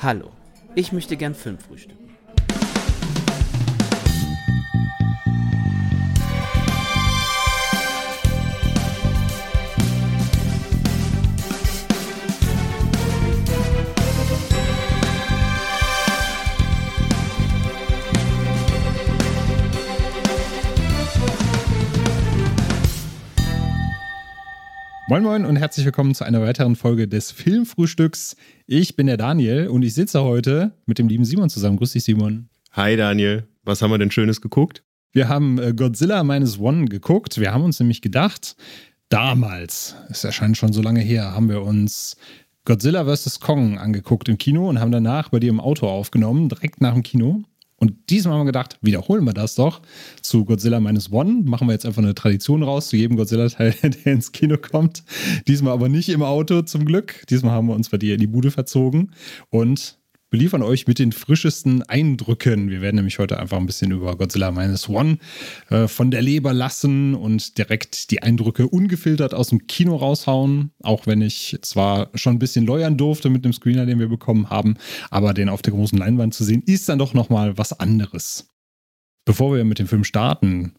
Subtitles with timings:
[0.00, 0.30] Hallo,
[0.76, 1.58] ich möchte gern Film
[25.10, 28.36] Moin Moin und herzlich willkommen zu einer weiteren Folge des Filmfrühstücks.
[28.66, 31.78] Ich bin der Daniel und ich sitze heute mit dem lieben Simon zusammen.
[31.78, 32.50] Grüß dich, Simon.
[32.72, 34.84] Hi Daniel, was haben wir denn Schönes geguckt?
[35.12, 37.40] Wir haben äh, Godzilla Minus One geguckt.
[37.40, 38.54] Wir haben uns nämlich gedacht,
[39.08, 42.18] damals, es erscheint schon so lange her, haben wir uns
[42.66, 43.40] Godzilla vs.
[43.40, 47.02] Kong angeguckt im Kino und haben danach bei dir im Auto aufgenommen, direkt nach dem
[47.02, 47.44] Kino.
[47.80, 49.82] Und diesmal haben wir gedacht, wiederholen wir das doch
[50.20, 51.42] zu Godzilla Minus One.
[51.44, 55.04] Machen wir jetzt einfach eine Tradition raus zu jedem Godzilla-Teil, der ins Kino kommt.
[55.46, 57.24] Diesmal aber nicht im Auto zum Glück.
[57.30, 59.12] Diesmal haben wir uns bei dir in die Bude verzogen
[59.50, 59.97] und
[60.30, 62.70] beliefern euch mit den frischesten Eindrücken.
[62.70, 65.18] Wir werden nämlich heute einfach ein bisschen über Godzilla Minus One
[65.70, 70.70] äh, von der Leber lassen und direkt die Eindrücke ungefiltert aus dem Kino raushauen.
[70.82, 74.50] Auch wenn ich zwar schon ein bisschen leuern durfte mit dem Screener, den wir bekommen
[74.50, 74.76] haben,
[75.10, 78.48] aber den auf der großen Leinwand zu sehen, ist dann doch nochmal was anderes.
[79.24, 80.72] Bevor wir mit dem Film starten,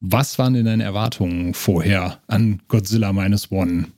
[0.00, 3.88] was waren denn deine Erwartungen vorher an Godzilla Minus One?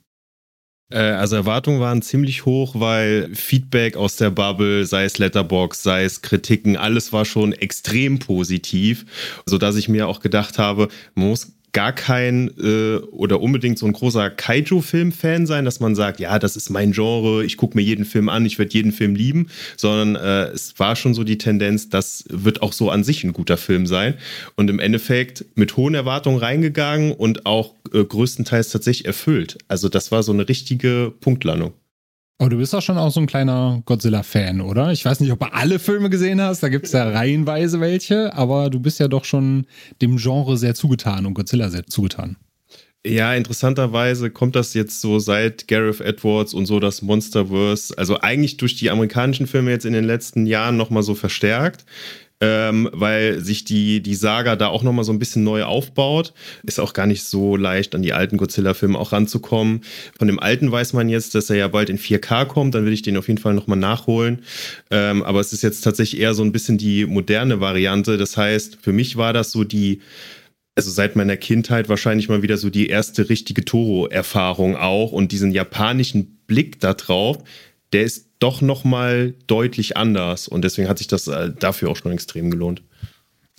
[0.91, 6.03] Äh, also Erwartungen waren ziemlich hoch, weil Feedback aus der Bubble, sei es Letterbox, sei
[6.03, 9.05] es Kritiken, alles war schon extrem positiv,
[9.45, 13.93] sodass ich mir auch gedacht habe, man muss gar kein äh, oder unbedingt so ein
[13.93, 18.05] großer Kaiju-Film-Fan sein, dass man sagt, ja, das ist mein Genre, ich gucke mir jeden
[18.05, 21.89] Film an, ich werde jeden Film lieben, sondern äh, es war schon so die Tendenz,
[21.89, 24.15] das wird auch so an sich ein guter Film sein.
[24.55, 29.57] Und im Endeffekt mit hohen Erwartungen reingegangen und auch äh, größtenteils tatsächlich erfüllt.
[29.67, 31.73] Also das war so eine richtige Punktlandung.
[32.41, 34.91] Aber du bist doch schon auch so ein kleiner Godzilla-Fan, oder?
[34.91, 38.33] Ich weiß nicht, ob du alle Filme gesehen hast, da gibt es ja reihenweise welche,
[38.33, 39.67] aber du bist ja doch schon
[40.01, 42.37] dem Genre sehr zugetan und Godzilla sehr zugetan.
[43.05, 48.57] Ja, interessanterweise kommt das jetzt so seit Gareth Edwards und so das Monsterverse, also eigentlich
[48.57, 51.85] durch die amerikanischen Filme jetzt in den letzten Jahren nochmal so verstärkt
[52.41, 56.33] ähm, weil sich die, die Saga da auch nochmal so ein bisschen neu aufbaut.
[56.63, 59.81] Ist auch gar nicht so leicht, an die alten Godzilla-Filme auch ranzukommen.
[60.17, 62.93] Von dem alten weiß man jetzt, dass er ja bald in 4K kommt, dann will
[62.93, 64.41] ich den auf jeden Fall nochmal nachholen.
[64.89, 68.17] Ähm, aber es ist jetzt tatsächlich eher so ein bisschen die moderne Variante.
[68.17, 70.01] Das heißt, für mich war das so die
[70.75, 75.51] also seit meiner Kindheit wahrscheinlich mal wieder so die erste richtige Toro-Erfahrung auch und diesen
[75.51, 77.39] japanischen Blick da drauf,
[77.93, 80.47] der ist doch nochmal deutlich anders.
[80.47, 82.81] Und deswegen hat sich das äh, dafür auch schon extrem gelohnt.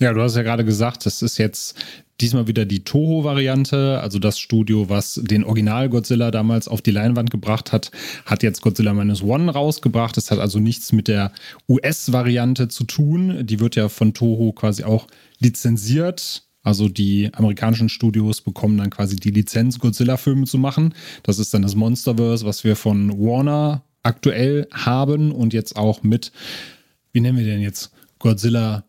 [0.01, 1.77] Ja, du hast ja gerade gesagt, das ist jetzt
[2.19, 7.31] diesmal wieder die Toho-Variante, also das Studio, was den Original Godzilla damals auf die Leinwand
[7.31, 7.91] gebracht hat,
[8.25, 10.17] hat jetzt Godzilla Minus One rausgebracht.
[10.17, 11.31] Das hat also nichts mit der
[11.69, 13.45] US-Variante zu tun.
[13.45, 15.07] Die wird ja von Toho quasi auch
[15.39, 16.43] lizenziert.
[16.63, 20.93] Also die amerikanischen Studios bekommen dann quasi die Lizenz, Godzilla-Filme zu machen.
[21.21, 26.31] Das ist dann das Monsterverse, was wir von Warner aktuell haben und jetzt auch mit,
[27.11, 27.91] wie nennen wir den jetzt?
[28.19, 28.85] Godzilla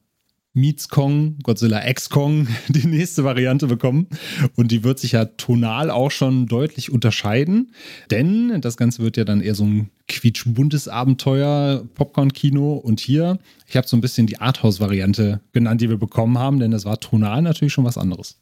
[0.52, 4.06] Meets Kong, Godzilla X Kong, die nächste Variante bekommen.
[4.54, 7.72] Und die wird sich ja tonal auch schon deutlich unterscheiden,
[8.10, 9.90] denn das Ganze wird ja dann eher so ein
[10.24, 12.74] quietschbuntes Abenteuer, Popcorn-Kino.
[12.74, 16.70] Und hier, ich habe so ein bisschen die Arthouse-Variante genannt, die wir bekommen haben, denn
[16.70, 18.38] das war tonal natürlich schon was anderes.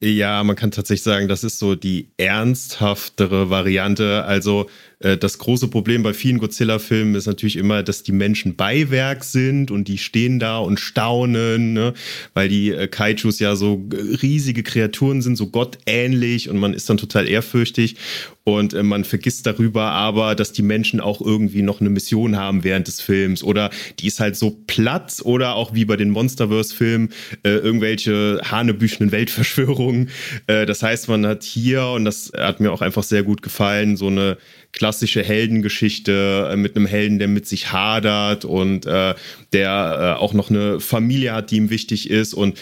[0.00, 4.24] Ja, man kann tatsächlich sagen, das ist so die ernsthaftere Variante.
[4.24, 4.68] Also
[5.02, 9.88] das große Problem bei vielen Godzilla-Filmen ist natürlich immer, dass die Menschen Beiwerk sind und
[9.88, 11.94] die stehen da und staunen, ne?
[12.34, 13.84] weil die äh, Kaijus ja so
[14.22, 17.96] riesige Kreaturen sind, so gottähnlich und man ist dann total ehrfürchtig
[18.44, 22.64] und äh, man vergisst darüber aber, dass die Menschen auch irgendwie noch eine Mission haben
[22.64, 27.10] während des Films oder die ist halt so platt oder auch wie bei den Monsterverse-Filmen
[27.44, 30.10] äh, irgendwelche hanebüchenen Weltverschwörungen.
[30.46, 33.96] Äh, das heißt, man hat hier, und das hat mir auch einfach sehr gut gefallen,
[33.96, 34.38] so eine
[34.72, 39.14] klassische Heldengeschichte äh, mit einem Helden, der mit sich hadert und äh,
[39.52, 42.58] der äh, auch noch eine Familie hat, die ihm wichtig ist und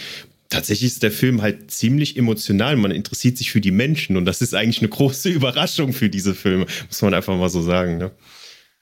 [0.49, 2.77] tatsächlich ist der Film halt ziemlich emotional.
[2.77, 6.35] Man interessiert sich für die Menschen und das ist eigentlich eine große Überraschung für diese
[6.35, 7.99] Filme, muss man einfach mal so sagen.
[7.99, 8.11] Ne?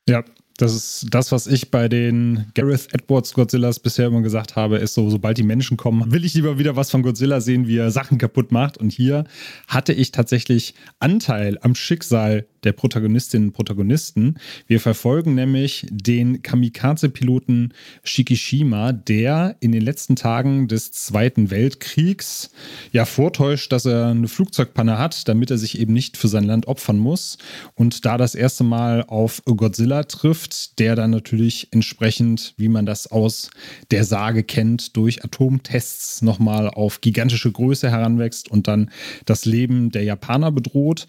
[0.09, 0.25] Ja,
[0.59, 4.95] das ist das, was ich bei den Gareth Edwards Godzillas bisher immer gesagt habe, ist
[4.95, 7.93] so, sobald die Menschen kommen, will ich lieber wieder was von Godzilla sehen, wie er
[7.93, 8.77] Sachen kaputt macht.
[8.77, 9.25] Und hier
[9.69, 14.39] hatte ich tatsächlich Anteil am Schicksal der Protagonistinnen und Protagonisten.
[14.67, 17.73] Wir verfolgen nämlich den Kamikaze-Piloten
[18.05, 22.51] Shikishima, der in den letzten Tagen des Zweiten Weltkriegs
[22.93, 26.67] ja vortäuscht, dass er eine Flugzeugpanne hat, damit er sich eben nicht für sein Land
[26.69, 27.39] opfern muss.
[27.75, 33.07] Und da das erste Mal auf Godzilla trifft, der dann natürlich entsprechend, wie man das
[33.07, 33.51] aus
[33.91, 38.91] der Sage kennt, durch Atomtests nochmal auf gigantische Größe heranwächst und dann
[39.25, 41.07] das Leben der Japaner bedroht.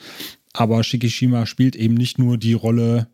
[0.53, 3.07] Aber Shikishima spielt eben nicht nur die Rolle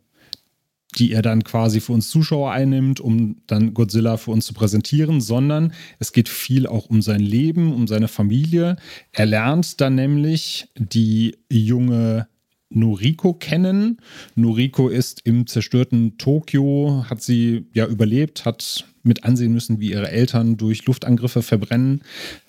[0.98, 5.22] die er dann quasi für uns Zuschauer einnimmt, um dann Godzilla für uns zu präsentieren,
[5.22, 8.78] sondern es geht viel auch um sein Leben, um seine Familie.
[9.12, 12.28] Er lernt dann nämlich die junge
[12.70, 13.98] Noriko kennen.
[14.36, 20.10] Noriko ist im zerstörten Tokio, hat sie ja überlebt, hat mit ansehen müssen, wie ihre
[20.10, 22.02] Eltern durch Luftangriffe verbrennen.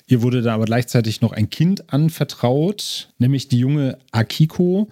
[0.07, 4.89] Ihr wurde da aber gleichzeitig noch ein Kind anvertraut, nämlich die junge Akiko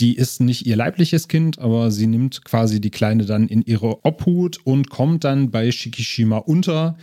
[0.00, 4.04] die ist nicht ihr leibliches Kind, aber sie nimmt quasi die Kleine dann in ihre
[4.04, 6.96] Obhut und kommt dann bei Shikishima unter,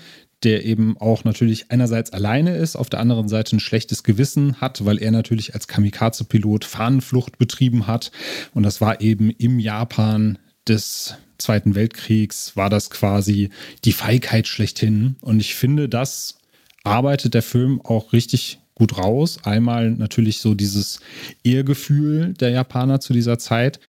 [0.44, 4.86] der eben auch natürlich einerseits alleine ist, auf der anderen Seite ein schlechtes Gewissen hat,
[4.86, 8.12] weil er natürlich als Kamikaze-Pilot Fahnenflucht betrieben hat.
[8.54, 10.38] Und das war eben im Japan
[10.68, 13.50] des Zweiten Weltkriegs, war das quasi
[13.86, 15.16] die Feigheit schlechthin.
[15.22, 16.38] Und ich finde, das
[16.84, 19.40] arbeitet der Film auch richtig gut raus.
[19.44, 21.02] Einmal natürlich so dieses
[21.44, 23.80] Ehrgefühl der Japaner zu dieser Zeit,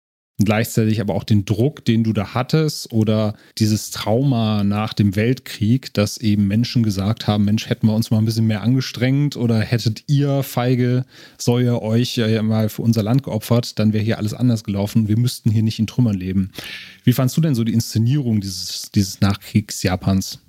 [0.44, 5.92] gleichzeitig aber auch den Druck, den du da hattest oder dieses Trauma nach dem Weltkrieg,
[5.94, 9.60] dass eben Menschen gesagt haben, Mensch, hätten wir uns mal ein bisschen mehr angestrengt oder
[9.60, 11.04] hättet ihr feige
[11.38, 15.08] Säue euch ja mal für unser Land geopfert, dann wäre hier alles anders gelaufen.
[15.08, 16.50] Wir müssten hier nicht in Trümmern leben.
[17.04, 20.40] Wie fandst du denn so die Inszenierung dieses, dieses Nachkriegs-Japans?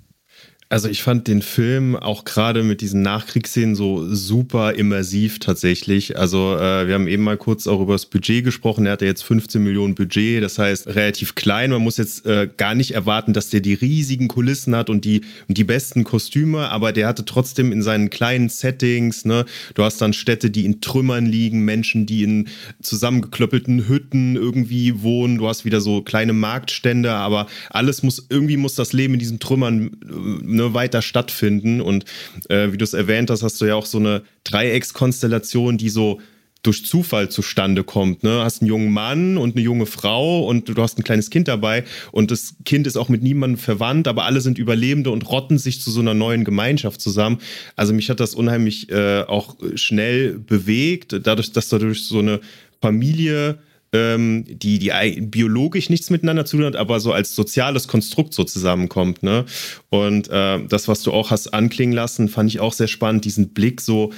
[0.72, 6.16] Also ich fand den Film auch gerade mit diesen Nachkriegsszenen so super immersiv tatsächlich.
[6.16, 8.86] Also äh, wir haben eben mal kurz auch über das Budget gesprochen.
[8.86, 11.72] Er hatte jetzt 15 Millionen Budget, das heißt relativ klein.
[11.72, 15.20] Man muss jetzt äh, gar nicht erwarten, dass der die riesigen Kulissen hat und die,
[15.46, 19.44] und die besten Kostüme, aber der hatte trotzdem in seinen kleinen Settings, ne,
[19.74, 22.48] du hast dann Städte, die in Trümmern liegen, Menschen, die in
[22.80, 25.36] zusammengeklöppelten Hütten irgendwie wohnen.
[25.36, 29.38] Du hast wieder so kleine Marktstände, aber alles muss, irgendwie muss das Leben in diesen
[29.38, 31.80] Trümmern ne, ne, weiter stattfinden.
[31.80, 32.04] Und
[32.48, 36.20] äh, wie du es erwähnt hast, hast du ja auch so eine Dreieckskonstellation, die so
[36.62, 38.22] durch Zufall zustande kommt.
[38.22, 38.42] Ne?
[38.44, 41.84] Hast einen jungen Mann und eine junge Frau und du hast ein kleines Kind dabei
[42.12, 45.80] und das Kind ist auch mit niemandem verwandt, aber alle sind Überlebende und rotten sich
[45.80, 47.38] zu so einer neuen Gemeinschaft zusammen.
[47.74, 52.40] Also mich hat das unheimlich äh, auch schnell bewegt, dadurch, dass dadurch so eine
[52.80, 53.58] Familie
[53.92, 58.44] ähm, die, die biologisch nichts miteinander zu tun hat, aber so als soziales Konstrukt so
[58.44, 59.22] zusammenkommt.
[59.22, 59.44] Ne?
[59.90, 63.50] Und äh, das, was du auch hast anklingen lassen, fand ich auch sehr spannend, diesen
[63.50, 64.12] Blick so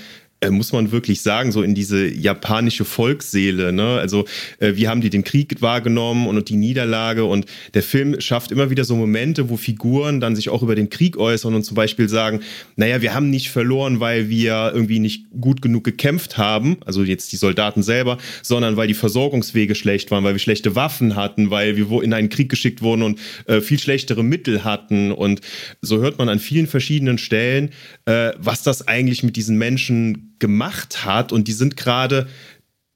[0.51, 3.73] muss man wirklich sagen, so in diese japanische Volksseele.
[3.73, 3.99] Ne?
[3.99, 4.25] Also,
[4.59, 7.25] äh, wie haben die den Krieg wahrgenommen und, und die Niederlage?
[7.25, 10.91] Und der Film schafft immer wieder so Momente, wo Figuren dann sich auch über den
[10.91, 12.41] Krieg äußern und zum Beispiel sagen:
[12.77, 17.33] Naja, wir haben nicht verloren, weil wir irgendwie nicht gut genug gekämpft haben, also jetzt
[17.33, 21.77] die Soldaten selber, sondern weil die Versorgungswege schlecht waren, weil wir schlechte Waffen hatten, weil
[21.77, 25.13] wir in einen Krieg geschickt wurden und äh, viel schlechtere Mittel hatten.
[25.13, 25.41] Und
[25.81, 27.71] so hört man an vielen verschiedenen Stellen,
[28.07, 32.29] äh, was das eigentlich mit diesen Menschen gemacht hat und die sind gerade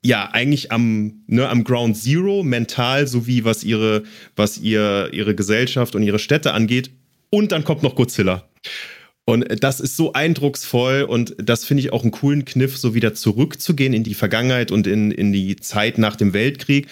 [0.05, 4.05] ja eigentlich am, ne, am Ground Zero mental sowie was ihre
[4.37, 6.91] was ihr ihre Gesellschaft und ihre Städte angeht
[7.31, 8.49] und dann kommt noch Godzilla.
[9.29, 13.13] Und das ist so eindrucksvoll und das finde ich auch einen coolen Kniff, so wieder
[13.13, 16.87] zurückzugehen in die Vergangenheit und in, in die Zeit nach dem Weltkrieg,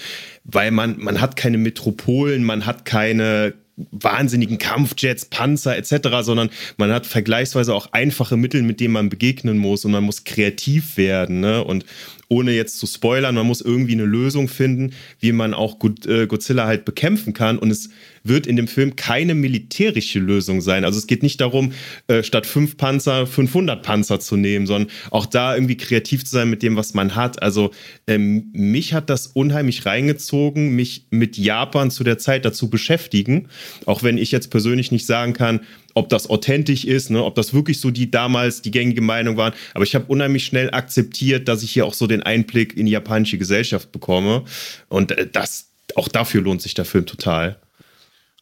[0.44, 6.90] weil man, man hat keine Metropolen, man hat keine, wahnsinnigen Kampfjets, Panzer etc., sondern man
[6.92, 11.40] hat vergleichsweise auch einfache Mittel, mit denen man begegnen muss und man muss kreativ werden.
[11.40, 11.62] Ne?
[11.62, 11.84] Und
[12.28, 16.66] ohne jetzt zu spoilern, man muss irgendwie eine Lösung finden, wie man auch äh, Godzilla
[16.66, 17.58] halt bekämpfen kann.
[17.58, 17.90] Und es
[18.28, 20.84] wird in dem Film keine militärische Lösung sein.
[20.84, 21.72] Also es geht nicht darum,
[22.08, 26.50] äh, statt fünf Panzer 500 Panzer zu nehmen, sondern auch da irgendwie kreativ zu sein
[26.50, 27.42] mit dem, was man hat.
[27.42, 27.70] Also
[28.06, 33.48] ähm, mich hat das unheimlich reingezogen, mich mit Japan zu der Zeit dazu beschäftigen.
[33.84, 35.60] Auch wenn ich jetzt persönlich nicht sagen kann,
[35.96, 39.54] ob das authentisch ist, ne, ob das wirklich so die damals die gängige Meinung waren.
[39.72, 42.92] Aber ich habe unheimlich schnell akzeptiert, dass ich hier auch so den Einblick in die
[42.92, 44.44] japanische Gesellschaft bekomme.
[44.88, 47.58] Und äh, das, auch dafür lohnt sich der Film total.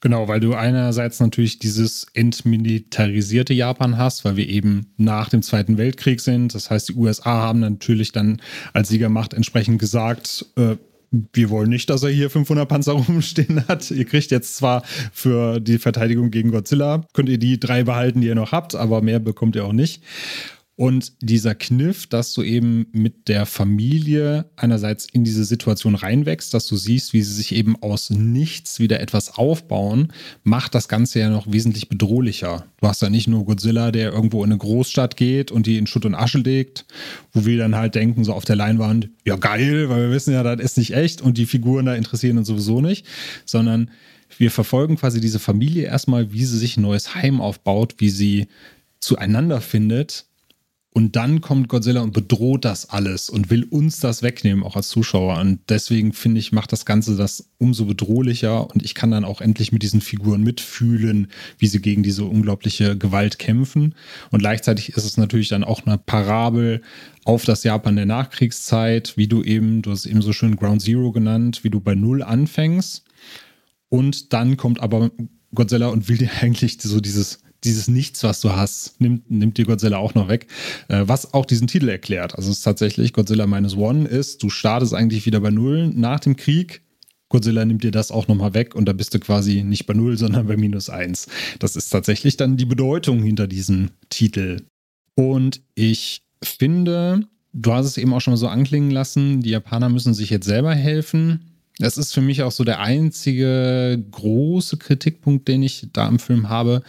[0.00, 5.78] Genau, weil du einerseits natürlich dieses entmilitarisierte Japan hast, weil wir eben nach dem Zweiten
[5.78, 6.54] Weltkrieg sind.
[6.54, 8.42] Das heißt, die USA haben natürlich dann
[8.74, 10.76] als Siegermacht entsprechend gesagt, äh,
[11.32, 13.90] wir wollen nicht, dass er hier 500 Panzer rumstehen hat.
[13.90, 14.82] Ihr kriegt jetzt zwar
[15.12, 19.00] für die Verteidigung gegen Godzilla, könnt ihr die drei behalten, die ihr noch habt, aber
[19.00, 20.02] mehr bekommt ihr auch nicht.
[20.76, 26.66] Und dieser Kniff, dass du eben mit der Familie einerseits in diese Situation reinwächst, dass
[26.66, 30.12] du siehst, wie sie sich eben aus nichts wieder etwas aufbauen,
[30.42, 32.66] macht das Ganze ja noch wesentlich bedrohlicher.
[32.80, 35.86] Du hast ja nicht nur Godzilla, der irgendwo in eine Großstadt geht und die in
[35.86, 36.86] Schutt und Asche legt,
[37.32, 40.42] wo wir dann halt denken, so auf der Leinwand, ja geil, weil wir wissen ja,
[40.42, 43.06] das ist nicht echt und die Figuren da interessieren uns sowieso nicht,
[43.44, 43.92] sondern
[44.38, 48.48] wir verfolgen quasi diese Familie erstmal, wie sie sich ein neues Heim aufbaut, wie sie
[48.98, 50.26] zueinander findet
[50.96, 54.88] und dann kommt Godzilla und bedroht das alles und will uns das wegnehmen, auch als
[54.88, 55.40] Zuschauer.
[55.40, 58.70] Und deswegen finde ich, macht das Ganze das umso bedrohlicher.
[58.70, 62.96] Und ich kann dann auch endlich mit diesen Figuren mitfühlen, wie sie gegen diese unglaubliche
[62.96, 63.96] Gewalt kämpfen.
[64.30, 66.80] Und gleichzeitig ist es natürlich dann auch eine Parabel
[67.24, 71.10] auf das Japan der Nachkriegszeit, wie du eben, du hast eben so schön Ground Zero
[71.10, 73.02] genannt, wie du bei Null anfängst.
[73.88, 75.10] Und dann kommt aber
[75.52, 79.64] Godzilla und will dir eigentlich so dieses dieses Nichts, was du hast, nimmt, nimmt dir
[79.64, 80.46] Godzilla auch noch weg.
[80.88, 82.36] Äh, was auch diesen Titel erklärt.
[82.36, 86.20] Also es ist tatsächlich Godzilla Minus One ist, du startest eigentlich wieder bei Null nach
[86.20, 86.82] dem Krieg.
[87.28, 90.16] Godzilla nimmt dir das auch nochmal weg und da bist du quasi nicht bei Null,
[90.16, 91.26] sondern bei minus eins.
[91.58, 94.62] Das ist tatsächlich dann die Bedeutung hinter diesem Titel.
[95.16, 99.88] Und ich finde, du hast es eben auch schon mal so anklingen lassen, die Japaner
[99.88, 101.53] müssen sich jetzt selber helfen.
[101.78, 106.48] Das ist für mich auch so der einzige große Kritikpunkt, den ich da im Film
[106.48, 106.82] habe.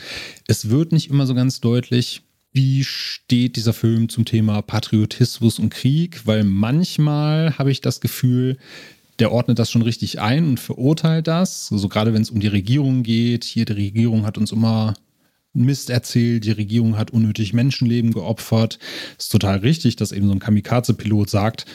[0.47, 2.21] Es wird nicht immer so ganz deutlich,
[2.53, 8.57] wie steht dieser Film zum Thema Patriotismus und Krieg, weil manchmal habe ich das Gefühl,
[9.19, 11.69] der ordnet das schon richtig ein und verurteilt das.
[11.71, 14.93] Also gerade wenn es um die Regierung geht, hier die Regierung hat uns immer
[15.53, 18.77] Mist erzählt, die Regierung hat unnötig Menschenleben geopfert.
[19.17, 21.65] Ist total richtig, dass eben so ein Kamikaze-Pilot sagt,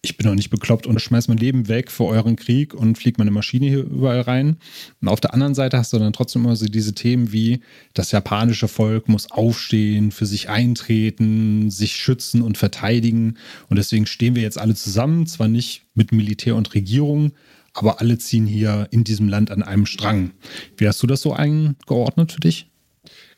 [0.00, 3.16] ich bin doch nicht bekloppt und schmeiß mein Leben weg für euren Krieg und fliege
[3.18, 4.56] meine Maschine hier überall rein.
[5.00, 7.60] Und auf der anderen Seite hast du dann trotzdem immer so diese Themen wie,
[7.94, 13.38] das japanische Volk muss aufstehen, für sich eintreten, sich schützen und verteidigen.
[13.68, 17.32] Und deswegen stehen wir jetzt alle zusammen, zwar nicht mit Militär und Regierung,
[17.74, 20.30] aber alle ziehen hier in diesem Land an einem Strang.
[20.76, 22.70] Wie hast du das so eingeordnet für dich?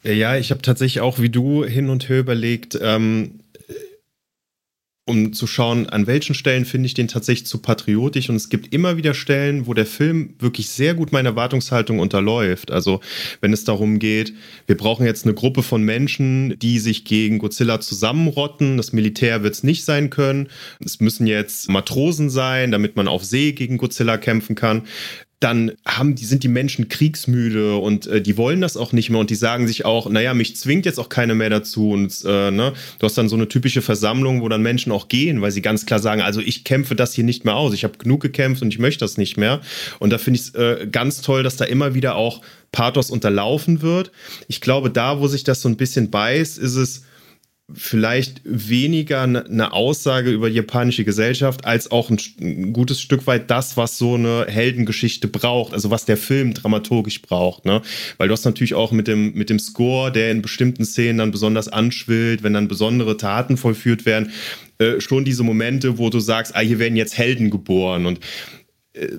[0.02, 3.40] Ja, ich habe tatsächlich auch wie du hin und her überlegt, ähm,
[5.10, 8.30] um zu schauen, an welchen Stellen finde ich den tatsächlich zu patriotisch.
[8.30, 12.70] Und es gibt immer wieder Stellen, wo der Film wirklich sehr gut meine Erwartungshaltung unterläuft.
[12.70, 13.00] Also
[13.40, 14.32] wenn es darum geht,
[14.66, 18.76] wir brauchen jetzt eine Gruppe von Menschen, die sich gegen Godzilla zusammenrotten.
[18.76, 20.48] Das Militär wird es nicht sein können.
[20.78, 24.84] Es müssen jetzt Matrosen sein, damit man auf See gegen Godzilla kämpfen kann
[25.40, 29.20] dann haben die, sind die Menschen kriegsmüde und äh, die wollen das auch nicht mehr
[29.20, 31.90] und die sagen sich auch, naja, mich zwingt jetzt auch keiner mehr dazu.
[31.90, 35.40] Und äh, ne, du hast dann so eine typische Versammlung, wo dann Menschen auch gehen,
[35.40, 37.96] weil sie ganz klar sagen, also ich kämpfe das hier nicht mehr aus, ich habe
[37.96, 39.62] genug gekämpft und ich möchte das nicht mehr.
[39.98, 43.80] Und da finde ich es äh, ganz toll, dass da immer wieder auch Pathos unterlaufen
[43.80, 44.12] wird.
[44.46, 47.02] Ich glaube, da, wo sich das so ein bisschen beißt, ist es
[47.74, 53.76] vielleicht weniger eine Aussage über die japanische Gesellschaft als auch ein, gutes Stück weit das,
[53.76, 57.82] was so eine Heldengeschichte braucht, also was der Film dramaturgisch braucht, ne?
[58.18, 61.30] Weil du hast natürlich auch mit dem, mit dem Score, der in bestimmten Szenen dann
[61.30, 64.32] besonders anschwillt, wenn dann besondere Taten vollführt werden,
[64.78, 68.20] äh, schon diese Momente, wo du sagst, ah, hier werden jetzt Helden geboren und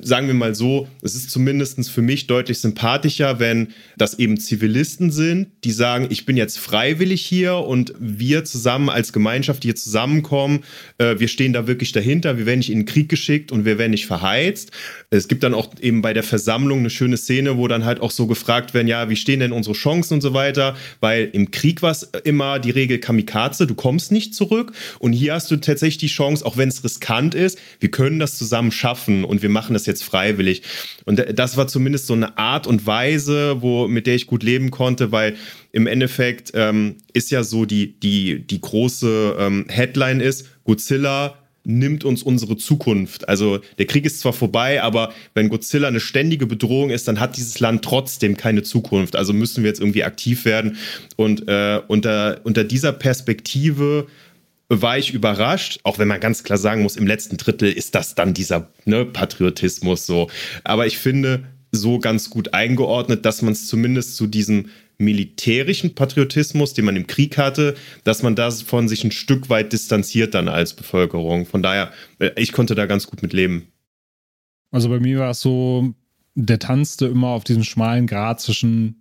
[0.01, 5.11] sagen wir mal so, es ist zumindest für mich deutlich sympathischer, wenn das eben Zivilisten
[5.11, 10.65] sind, die sagen, ich bin jetzt freiwillig hier und wir zusammen als Gemeinschaft hier zusammenkommen,
[10.97, 13.77] äh, wir stehen da wirklich dahinter, wir werden nicht in den Krieg geschickt und wir
[13.77, 14.71] werden nicht verheizt.
[15.09, 18.11] Es gibt dann auch eben bei der Versammlung eine schöne Szene, wo dann halt auch
[18.11, 21.81] so gefragt werden, ja, wie stehen denn unsere Chancen und so weiter, weil im Krieg
[21.81, 24.73] war es immer die Regel Kamikaze, du kommst nicht zurück.
[24.99, 28.37] Und hier hast du tatsächlich die Chance, auch wenn es riskant ist, wir können das
[28.37, 30.63] zusammen schaffen und wir machen machen das jetzt freiwillig.
[31.05, 34.71] Und das war zumindest so eine Art und Weise, wo, mit der ich gut leben
[34.71, 35.35] konnte, weil
[35.71, 42.03] im Endeffekt ähm, ist ja so die, die, die große ähm, Headline ist, Godzilla nimmt
[42.03, 43.29] uns unsere Zukunft.
[43.29, 47.37] Also der Krieg ist zwar vorbei, aber wenn Godzilla eine ständige Bedrohung ist, dann hat
[47.37, 49.15] dieses Land trotzdem keine Zukunft.
[49.15, 50.77] Also müssen wir jetzt irgendwie aktiv werden.
[51.17, 54.07] Und äh, unter, unter dieser Perspektive
[54.73, 58.15] war ich überrascht, auch wenn man ganz klar sagen muss, im letzten Drittel ist das
[58.15, 60.29] dann dieser ne, Patriotismus so.
[60.63, 66.73] Aber ich finde so ganz gut eingeordnet, dass man es zumindest zu diesem militärischen Patriotismus,
[66.73, 67.75] den man im Krieg hatte,
[68.05, 71.45] dass man davon sich ein Stück weit distanziert dann als Bevölkerung.
[71.45, 73.67] Von daher, äh, ich konnte da ganz gut mit leben.
[74.71, 75.93] Also bei mir war es so,
[76.35, 79.00] der tanzte immer auf diesem schmalen Grat zwischen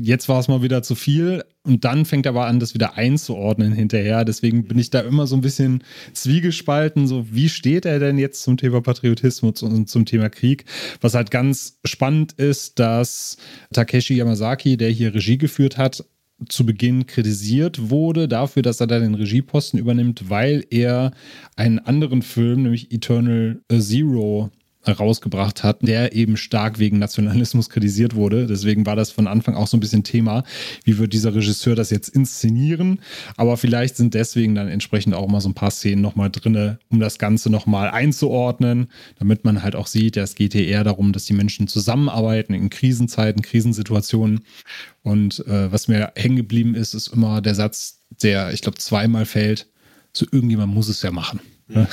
[0.00, 2.96] jetzt war es mal wieder zu viel und dann fängt er aber an, das wieder
[2.96, 4.24] einzuordnen hinterher.
[4.24, 7.06] Deswegen bin ich da immer so ein bisschen zwiegespalten.
[7.06, 10.64] So, wie steht er denn jetzt zum Thema Patriotismus und zum Thema Krieg?
[11.00, 13.36] Was halt ganz spannend ist, dass
[13.72, 16.04] Takeshi Yamazaki, der hier Regie geführt hat,
[16.48, 21.12] zu Beginn kritisiert wurde dafür, dass er da den Regieposten übernimmt, weil er
[21.56, 24.50] einen anderen Film, nämlich Eternal Zero,
[24.92, 28.46] rausgebracht hat, der eben stark wegen Nationalismus kritisiert wurde.
[28.46, 30.44] Deswegen war das von Anfang auch so ein bisschen Thema,
[30.84, 33.00] wie wird dieser Regisseur das jetzt inszenieren.
[33.36, 37.00] Aber vielleicht sind deswegen dann entsprechend auch mal so ein paar Szenen nochmal drin, um
[37.00, 38.88] das Ganze nochmal einzuordnen,
[39.18, 42.70] damit man halt auch sieht, es geht hier eher darum, dass die Menschen zusammenarbeiten in
[42.70, 44.40] Krisenzeiten, Krisensituationen.
[45.02, 49.24] Und äh, was mir hängen geblieben ist, ist immer der Satz, der, ich glaube, zweimal
[49.24, 49.68] fällt,
[50.12, 51.40] so irgendjemand muss es ja machen.
[51.68, 51.88] Ja.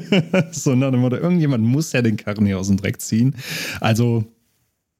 [0.52, 3.34] so irgendjemand muss ja den Karren hier aus dem Dreck ziehen.
[3.80, 4.24] Also,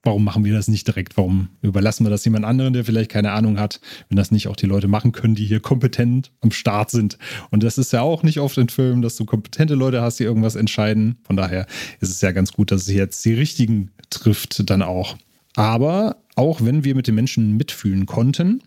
[0.02, 1.16] warum machen wir das nicht direkt?
[1.16, 4.56] Warum überlassen wir das jemand anderen, der vielleicht keine Ahnung hat, wenn das nicht auch
[4.56, 7.18] die Leute machen können, die hier kompetent am Start sind?
[7.50, 10.25] Und das ist ja auch nicht oft in Filmen, dass du kompetente Leute hast, die
[10.25, 11.18] irgendwas entscheiden.
[11.25, 11.66] Von daher
[12.00, 15.16] ist es ja ganz gut, dass es jetzt die richtigen trifft dann auch.
[15.54, 18.62] Aber auch wenn wir mit den Menschen mitfühlen konnten,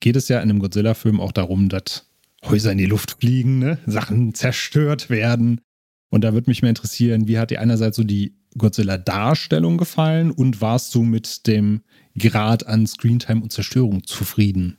[0.00, 2.06] geht es ja in einem Godzilla-Film auch darum, dass
[2.44, 3.78] Häuser in die Luft fliegen, ne?
[3.86, 5.60] Sachen zerstört werden.
[6.10, 10.60] Und da würde mich mehr interessieren, wie hat dir einerseits so die Godzilla-Darstellung gefallen und
[10.60, 11.82] warst du mit dem
[12.18, 14.76] Grad an Screentime und Zerstörung zufrieden?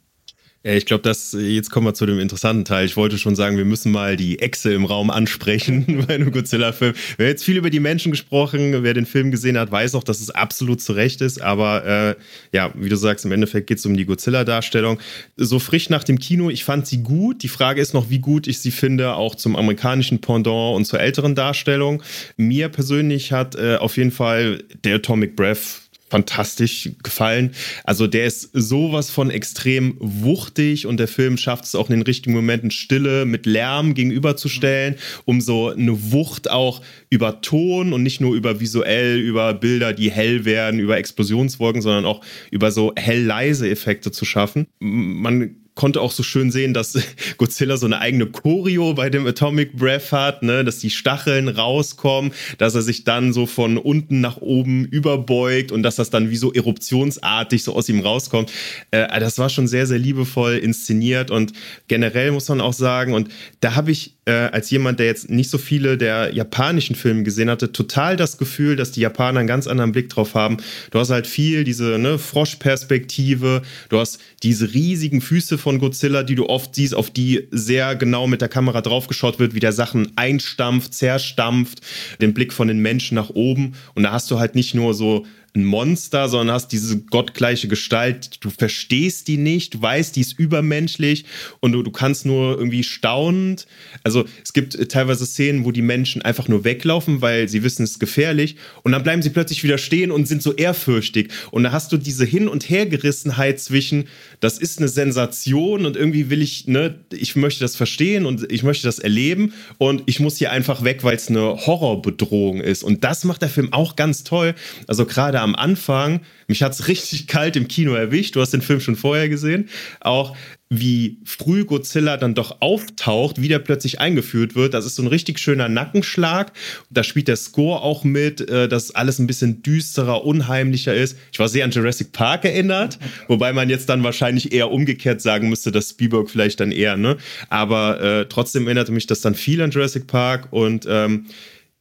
[0.65, 2.85] Ja, ich glaube, dass jetzt kommen wir zu dem interessanten Teil.
[2.85, 6.93] Ich wollte schon sagen, wir müssen mal die Echse im Raum ansprechen bei einem Godzilla-Film.
[7.17, 8.81] Wir jetzt viel über die Menschen gesprochen.
[8.81, 11.41] Wer den Film gesehen hat, weiß auch, dass es absolut zu Recht ist.
[11.41, 12.15] Aber äh,
[12.53, 14.99] ja, wie du sagst, im Endeffekt geht es um die Godzilla-Darstellung.
[15.35, 17.43] So frisch nach dem Kino, ich fand sie gut.
[17.43, 21.01] Die Frage ist noch, wie gut ich sie finde, auch zum amerikanischen Pendant und zur
[21.01, 22.01] älteren Darstellung.
[22.37, 25.82] Mir persönlich hat äh, auf jeden Fall der Atomic Breath
[26.13, 27.55] fantastisch gefallen.
[27.85, 32.03] Also der ist sowas von extrem wuchtig und der Film schafft es auch in den
[32.03, 38.21] richtigen Momenten Stille mit Lärm gegenüberzustellen, um so eine Wucht auch über Ton und nicht
[38.21, 43.67] nur über visuell, über Bilder, die hell werden, über Explosionswolken, sondern auch über so hell-leise
[43.67, 44.67] Effekte zu schaffen.
[44.77, 46.97] Man konnte auch so schön sehen, dass
[47.37, 50.63] Godzilla so eine eigene Choreo bei dem Atomic Breath hat, ne?
[50.63, 55.83] dass die Stacheln rauskommen, dass er sich dann so von unten nach oben überbeugt und
[55.83, 58.51] dass das dann wie so eruptionsartig so aus ihm rauskommt.
[58.91, 61.53] Äh, das war schon sehr, sehr liebevoll inszeniert und
[61.87, 65.49] generell muss man auch sagen, und da habe ich äh, als jemand, der jetzt nicht
[65.49, 69.67] so viele der japanischen Filme gesehen hatte, total das Gefühl, dass die Japaner einen ganz
[69.67, 70.57] anderen Blick drauf haben.
[70.91, 76.35] Du hast halt viel diese ne, Froschperspektive, du hast diese riesigen Füße von Godzilla, die
[76.35, 80.11] du oft siehst, auf die sehr genau mit der Kamera draufgeschaut wird, wie der Sachen
[80.15, 81.81] einstampft, zerstampft,
[82.21, 83.73] den Blick von den Menschen nach oben.
[83.93, 88.43] Und da hast du halt nicht nur so ein Monster, sondern hast diese gottgleiche Gestalt.
[88.43, 91.25] Du verstehst die nicht, du weißt, die ist übermenschlich
[91.59, 93.67] und du, du kannst nur irgendwie staunend.
[94.03, 97.83] Also es gibt äh, teilweise Szenen, wo die Menschen einfach nur weglaufen, weil sie wissen,
[97.83, 98.55] es ist gefährlich.
[98.81, 101.31] Und dann bleiben sie plötzlich wieder stehen und sind so ehrfürchtig.
[101.51, 104.05] Und da hast du diese Hin- und Hergerissenheit zwischen,
[104.39, 108.63] das ist eine Sensation und irgendwie will ich, ne, ich möchte das verstehen und ich
[108.63, 112.81] möchte das erleben und ich muss hier einfach weg, weil es eine Horrorbedrohung ist.
[112.83, 114.55] Und das macht der Film auch ganz toll.
[114.87, 118.35] Also gerade am Anfang, mich hat es richtig kalt im Kino erwischt.
[118.35, 119.69] Du hast den Film schon vorher gesehen.
[119.99, 120.35] Auch
[120.79, 124.73] wie früh Godzilla dann doch auftaucht, wie der plötzlich eingeführt wird.
[124.73, 126.51] Das ist so ein richtig schöner Nackenschlag.
[126.89, 131.17] Da spielt der Score auch mit, äh, dass alles ein bisschen düsterer, unheimlicher ist.
[131.31, 135.49] Ich war sehr an Jurassic Park erinnert, wobei man jetzt dann wahrscheinlich eher umgekehrt sagen
[135.49, 137.17] müsste, dass Spielberg vielleicht dann eher, ne?
[137.49, 141.25] Aber äh, trotzdem erinnerte mich das dann viel an Jurassic Park und ähm,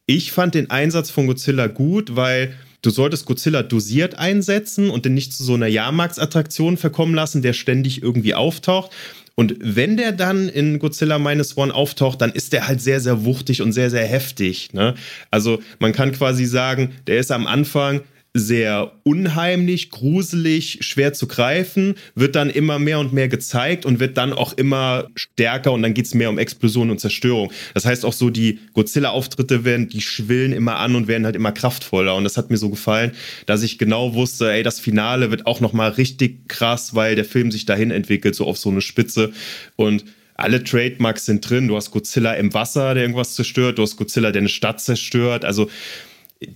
[0.06, 5.14] ich fand den Einsatz von Godzilla gut, weil du solltest Godzilla dosiert einsetzen und den
[5.14, 8.90] nicht zu so einer Jahrmarktsattraktion verkommen lassen, der ständig irgendwie auftaucht.
[9.34, 13.24] Und wenn der dann in Godzilla Minus One auftaucht, dann ist der halt sehr, sehr
[13.24, 14.74] wuchtig und sehr, sehr heftig.
[14.74, 14.94] Ne?
[15.30, 18.02] Also man kann quasi sagen, der ist am Anfang
[18.34, 24.16] sehr unheimlich, gruselig, schwer zu greifen, wird dann immer mehr und mehr gezeigt und wird
[24.16, 27.52] dann auch immer stärker und dann geht es mehr um Explosion und Zerstörung.
[27.74, 31.52] Das heißt auch so, die Godzilla-Auftritte werden, die schwillen immer an und werden halt immer
[31.52, 33.12] kraftvoller und das hat mir so gefallen,
[33.44, 37.50] dass ich genau wusste, ey, das Finale wird auch nochmal richtig krass, weil der Film
[37.50, 39.32] sich dahin entwickelt, so auf so eine Spitze
[39.76, 41.68] und alle Trademarks sind drin.
[41.68, 43.78] Du hast Godzilla im Wasser, der irgendwas zerstört.
[43.78, 45.44] Du hast Godzilla, der eine Stadt zerstört.
[45.44, 45.68] Also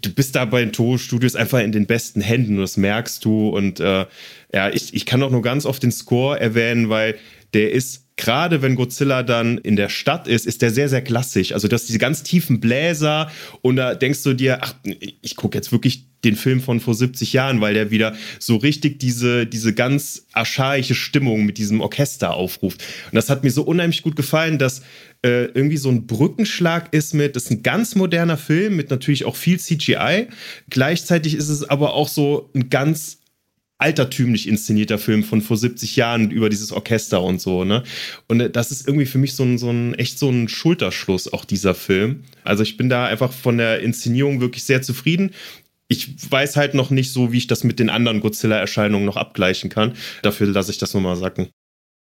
[0.01, 3.49] du bist da bei den Toho-Studios einfach in den besten Händen, das merkst du.
[3.49, 4.07] Und äh,
[4.53, 7.17] ja, ich, ich kann auch nur ganz oft den Score erwähnen, weil
[7.55, 11.53] der ist gerade wenn Godzilla dann in der Stadt ist, ist der sehr, sehr klassisch.
[11.53, 13.31] Also, du hast diese ganz tiefen Bläser
[13.63, 14.75] und da denkst du dir, ach,
[15.23, 18.99] ich gucke jetzt wirklich den Film von vor 70 Jahren, weil der wieder so richtig
[18.99, 22.83] diese, diese ganz archaische Stimmung mit diesem Orchester aufruft.
[23.11, 24.81] Und das hat mir so unheimlich gut gefallen, dass
[25.23, 29.25] äh, irgendwie so ein Brückenschlag ist mit, das ist ein ganz moderner Film mit natürlich
[29.25, 30.29] auch viel CGI.
[30.69, 33.19] Gleichzeitig ist es aber auch so ein ganz
[33.79, 37.83] altertümlich inszenierter Film von vor 70 Jahren über dieses Orchester und so, ne?
[38.27, 41.33] Und äh, das ist irgendwie für mich so ein, so ein echt so ein Schulterschluss,
[41.33, 42.25] auch dieser Film.
[42.45, 45.33] Also ich bin da einfach von der Inszenierung wirklich sehr zufrieden.
[45.89, 49.71] Ich weiß halt noch nicht so, wie ich das mit den anderen Godzilla-Erscheinungen noch abgleichen
[49.71, 49.93] kann.
[50.23, 51.49] Dafür lasse ich das nochmal sacken.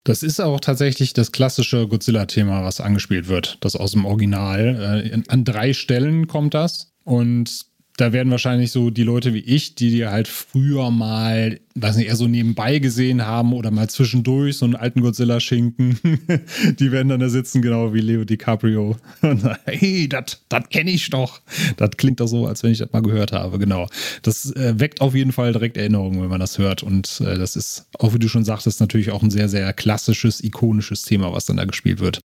[0.06, 3.58] Das ist auch tatsächlich das klassische Godzilla-Thema, was angespielt wird.
[3.62, 5.04] Das aus dem Original.
[5.06, 6.94] Äh, an drei Stellen kommt das.
[7.04, 7.66] Und
[7.97, 12.08] da werden wahrscheinlich so die Leute wie ich, die die halt früher mal, weiß nicht,
[12.08, 15.99] eher so nebenbei gesehen haben oder mal zwischendurch so einen alten Godzilla-Schinken,
[16.79, 18.97] die werden dann da sitzen, genau wie Leo DiCaprio.
[19.21, 20.39] Und sagen, hey, das
[20.71, 21.41] kenne ich doch.
[21.77, 23.88] Das klingt doch so, als wenn ich das mal gehört habe, genau.
[24.23, 26.82] Das äh, weckt auf jeden Fall direkt Erinnerungen, wenn man das hört.
[26.82, 30.43] Und äh, das ist, auch wie du schon sagtest, natürlich auch ein sehr, sehr klassisches,
[30.43, 32.21] ikonisches Thema, was dann da gespielt wird.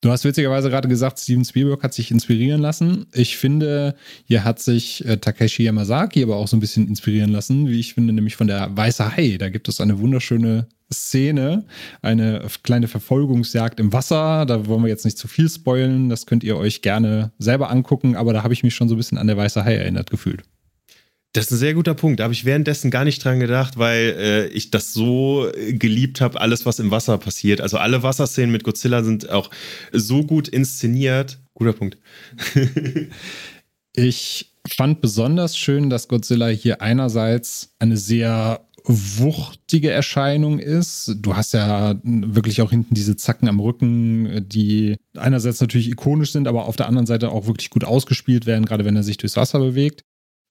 [0.00, 3.06] Du hast witzigerweise gerade gesagt, Steven Spielberg hat sich inspirieren lassen.
[3.12, 7.68] Ich finde, hier hat sich äh, Takeshi Yamazaki aber auch so ein bisschen inspirieren lassen,
[7.68, 9.38] wie ich finde, nämlich von der Weiße Hai.
[9.38, 11.64] Da gibt es eine wunderschöne Szene,
[12.00, 14.46] eine kleine Verfolgungsjagd im Wasser.
[14.46, 16.08] Da wollen wir jetzt nicht zu viel spoilen.
[16.08, 18.98] Das könnt ihr euch gerne selber angucken, aber da habe ich mich schon so ein
[18.98, 20.44] bisschen an der Weiße Hai erinnert gefühlt.
[21.38, 22.18] Das ist ein sehr guter Punkt.
[22.18, 26.40] Da habe ich währenddessen gar nicht dran gedacht, weil äh, ich das so geliebt habe,
[26.40, 27.60] alles, was im Wasser passiert.
[27.60, 29.48] Also alle Wasserszenen mit Godzilla sind auch
[29.92, 31.38] so gut inszeniert.
[31.54, 31.96] Guter Punkt.
[33.94, 41.18] ich fand besonders schön, dass Godzilla hier einerseits eine sehr wuchtige Erscheinung ist.
[41.20, 46.48] Du hast ja wirklich auch hinten diese Zacken am Rücken, die einerseits natürlich ikonisch sind,
[46.48, 49.36] aber auf der anderen Seite auch wirklich gut ausgespielt werden, gerade wenn er sich durchs
[49.36, 50.02] Wasser bewegt.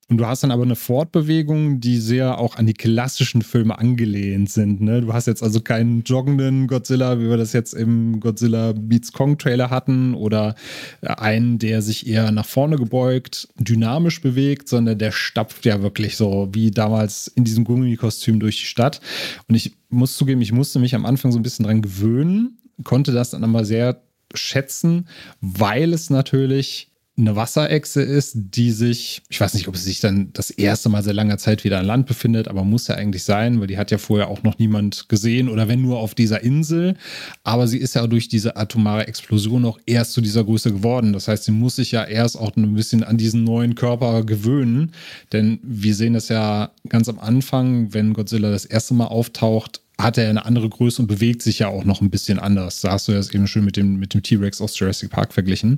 [0.09, 4.49] Und du hast dann aber eine Fortbewegung, die sehr auch an die klassischen Filme angelehnt
[4.49, 4.79] sind.
[4.79, 5.01] Ne?
[5.01, 9.37] Du hast jetzt also keinen joggenden Godzilla, wie wir das jetzt im Godzilla Beats Kong
[9.37, 10.55] Trailer hatten, oder
[11.01, 16.47] einen, der sich eher nach vorne gebeugt, dynamisch bewegt, sondern der stapft ja wirklich so
[16.53, 19.01] wie damals in diesem Gummikostüm durch die Stadt.
[19.49, 23.11] Und ich muss zugeben, ich musste mich am Anfang so ein bisschen dran gewöhnen, konnte
[23.11, 24.01] das dann aber sehr
[24.33, 25.07] schätzen,
[25.41, 26.86] weil es natürlich
[27.19, 31.01] eine Wasserechse ist, die sich, ich weiß nicht, ob sie sich dann das erste Mal
[31.01, 33.89] seit langer Zeit wieder an Land befindet, aber muss ja eigentlich sein, weil die hat
[33.89, 36.95] ja vorher auch noch niemand gesehen oder wenn nur auf dieser Insel.
[37.43, 41.11] Aber sie ist ja durch diese atomare Explosion auch erst zu dieser Größe geworden.
[41.11, 44.91] Das heißt, sie muss sich ja erst auch ein bisschen an diesen neuen Körper gewöhnen.
[45.33, 50.19] Denn wir sehen das ja ganz am Anfang, wenn Godzilla das erste Mal auftaucht, hat
[50.19, 52.81] er eine andere Größe und bewegt sich ja auch noch ein bisschen anders.
[52.81, 55.33] Da hast du ja es eben schön mit dem, mit dem T-Rex aus Jurassic Park
[55.33, 55.77] verglichen.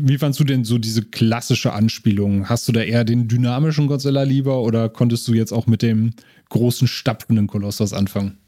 [0.00, 2.48] Wie fandst du denn so diese klassische Anspielung?
[2.48, 6.12] Hast du da eher den dynamischen Godzilla lieber oder konntest du jetzt auch mit dem
[6.50, 8.38] großen stapfenden Kolossus anfangen?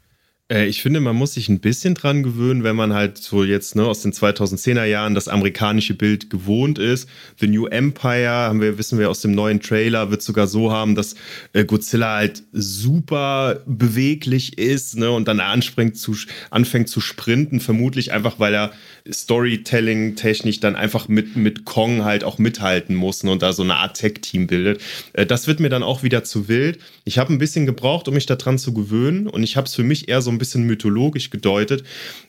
[0.51, 3.75] Äh, ich finde, man muss sich ein bisschen dran gewöhnen, wenn man halt so jetzt
[3.75, 7.07] ne, aus den 2010er Jahren das amerikanische Bild gewohnt ist.
[7.39, 10.95] The New Empire, haben wir, wissen wir aus dem neuen Trailer, wird sogar so haben,
[10.95, 11.15] dass
[11.53, 16.15] äh, Godzilla halt super beweglich ist ne, und dann anspringt zu,
[16.49, 18.71] anfängt zu sprinten, vermutlich einfach, weil er
[19.09, 23.77] Storytelling-technisch dann einfach mit, mit Kong halt auch mithalten muss ne, und da so eine
[23.77, 24.81] Art Tech-Team bildet.
[25.13, 26.79] Äh, das wird mir dann auch wieder zu wild.
[27.05, 29.83] Ich habe ein bisschen gebraucht, um mich daran zu gewöhnen und ich habe es für
[29.83, 31.83] mich eher so ein bisschen mythologisch gedeutet.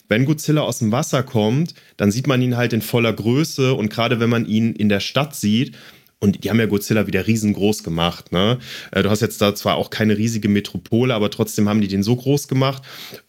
[0.07, 3.89] Wenn Godzilla aus dem Wasser kommt, dann sieht man ihn halt in voller Größe und
[3.89, 5.75] gerade wenn man ihn in der Stadt sieht,
[6.19, 8.31] und die haben ja Godzilla wieder riesengroß gemacht.
[8.31, 8.57] Ne?
[8.91, 12.01] Äh, du hast jetzt da zwar auch keine riesige Metropole, aber trotzdem haben die den
[12.01, 12.81] so groß gemacht,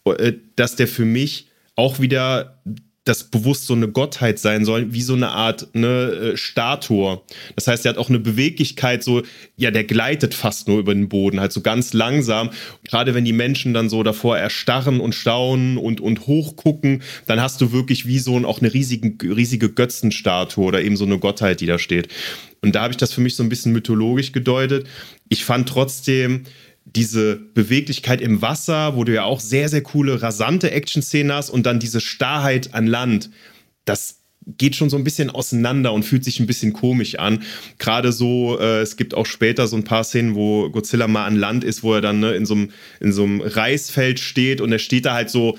[0.05, 2.61] äh, dass der für mich auch wieder
[3.05, 7.21] das bewusst so eine Gottheit sein soll, wie so eine Art ne, äh, Statue.
[7.55, 9.21] Das heißt, er hat auch eine Beweglichkeit, so,
[9.55, 12.49] ja, der gleitet fast nur über den Boden, halt so ganz langsam.
[12.83, 17.61] Gerade wenn die Menschen dann so davor erstarren und staunen und, und hochgucken, dann hast
[17.61, 21.61] du wirklich wie so ein, auch eine riesige, riesige Götzenstatue oder eben so eine Gottheit,
[21.61, 22.07] die da steht.
[22.61, 24.87] Und da habe ich das für mich so ein bisschen mythologisch gedeutet.
[25.29, 26.45] Ich fand trotzdem,
[26.85, 31.65] diese Beweglichkeit im Wasser, wo du ja auch sehr, sehr coole, rasante Action-Szenen hast und
[31.65, 33.31] dann diese Starrheit an Land,
[33.85, 34.19] das
[34.57, 37.43] geht schon so ein bisschen auseinander und fühlt sich ein bisschen komisch an.
[37.79, 41.35] Gerade so, äh, es gibt auch später so ein paar Szenen, wo Godzilla mal an
[41.35, 45.15] Land ist, wo er dann ne, in, so einem, Reisfeld steht und er steht da
[45.15, 45.57] halt so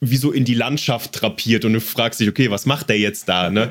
[0.00, 3.28] wie so in die Landschaft drapiert und du fragst dich, okay, was macht der jetzt
[3.28, 3.50] da?
[3.50, 3.70] Ne?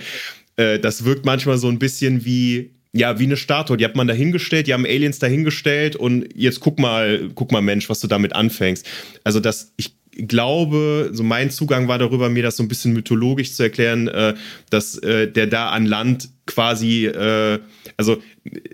[0.55, 3.75] Äh, das wirkt manchmal so ein bisschen wie ja, wie eine Statue.
[3.75, 7.89] Die hat man dahingestellt, die haben Aliens dahingestellt und jetzt guck mal, guck mal, Mensch,
[7.89, 8.87] was du damit anfängst.
[9.23, 13.53] Also, das, ich glaube, so mein Zugang war darüber, mir das so ein bisschen mythologisch
[13.53, 14.35] zu erklären, äh,
[14.69, 17.59] dass äh, der da an Land quasi, äh,
[17.97, 18.21] also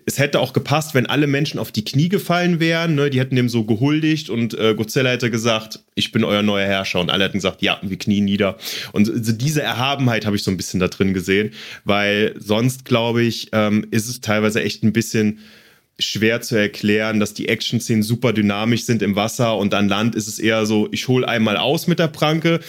[0.06, 3.10] es hätte auch gepasst, wenn alle Menschen auf die Knie gefallen wären, ne?
[3.10, 7.00] die hätten dem so gehuldigt und äh, Godzilla hätte gesagt, ich bin euer neuer Herrscher
[7.00, 8.58] und alle hätten gesagt, ja, wir knien nieder.
[8.92, 11.52] Und so diese Erhabenheit habe ich so ein bisschen da drin gesehen,
[11.84, 15.40] weil sonst, glaube ich, ähm, ist es teilweise echt ein bisschen
[16.00, 20.28] schwer zu erklären, dass die Action-Szenen super dynamisch sind im Wasser und an Land ist
[20.28, 22.60] es eher so, ich hole einmal aus mit der Pranke,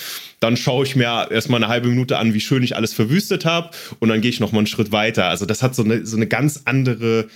[0.40, 3.70] dann schaue ich mir erstmal eine halbe Minute an, wie schön ich alles verwüstet habe
[3.98, 5.26] und dann gehe ich nochmal einen Schritt weiter.
[5.26, 7.28] Also das hat so eine, so eine ganz andere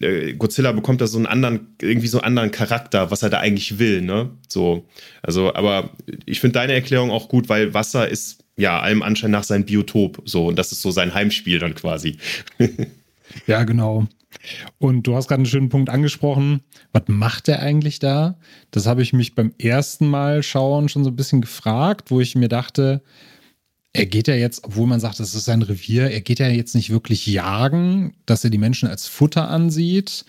[0.00, 3.38] äh, Godzilla bekommt da so einen anderen, irgendwie so einen anderen Charakter, was er da
[3.40, 4.30] eigentlich will, ne?
[4.48, 4.86] So,
[5.22, 5.90] also, aber
[6.26, 10.22] ich finde deine Erklärung auch gut, weil Wasser ist ja allem Anschein nach sein Biotop,
[10.24, 12.18] so, und das ist so sein Heimspiel dann quasi.
[13.46, 14.06] ja, genau.
[14.78, 16.62] Und du hast gerade einen schönen Punkt angesprochen.
[16.92, 18.38] Was macht er eigentlich da?
[18.70, 22.34] Das habe ich mich beim ersten Mal schauen schon so ein bisschen gefragt, wo ich
[22.34, 23.02] mir dachte,
[23.96, 26.74] er geht ja jetzt, obwohl man sagt, das ist sein Revier, er geht ja jetzt
[26.74, 30.24] nicht wirklich jagen, dass er die Menschen als Futter ansieht.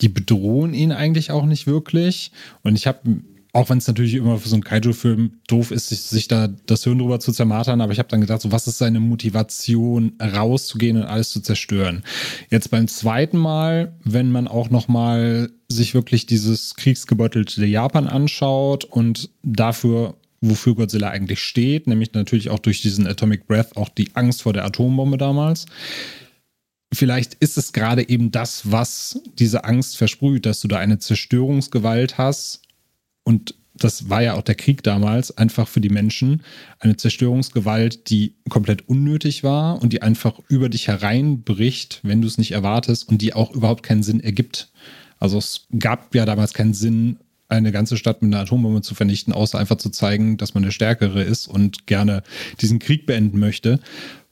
[0.00, 2.32] Die bedrohen ihn eigentlich auch nicht wirklich.
[2.62, 3.20] Und ich habe,
[3.52, 6.84] auch wenn es natürlich immer für so einen Kaiju-Film doof ist, sich, sich, da das
[6.84, 10.96] Hirn drüber zu zermartern, aber ich habe dann gedacht, so was ist seine Motivation, rauszugehen
[10.96, 12.04] und alles zu zerstören?
[12.50, 19.30] Jetzt beim zweiten Mal, wenn man auch nochmal sich wirklich dieses kriegsgebeutelte Japan anschaut und
[19.42, 24.42] dafür wofür Godzilla eigentlich steht, nämlich natürlich auch durch diesen Atomic Breath, auch die Angst
[24.42, 25.66] vor der Atombombe damals.
[26.92, 32.18] Vielleicht ist es gerade eben das, was diese Angst versprüht, dass du da eine Zerstörungsgewalt
[32.18, 32.62] hast.
[33.24, 36.42] Und das war ja auch der Krieg damals, einfach für die Menschen.
[36.78, 42.38] Eine Zerstörungsgewalt, die komplett unnötig war und die einfach über dich hereinbricht, wenn du es
[42.38, 44.70] nicht erwartest und die auch überhaupt keinen Sinn ergibt.
[45.18, 49.32] Also es gab ja damals keinen Sinn, eine ganze Stadt mit einer Atombombe zu vernichten,
[49.32, 52.22] außer einfach zu zeigen, dass man der Stärkere ist und gerne
[52.60, 53.80] diesen Krieg beenden möchte.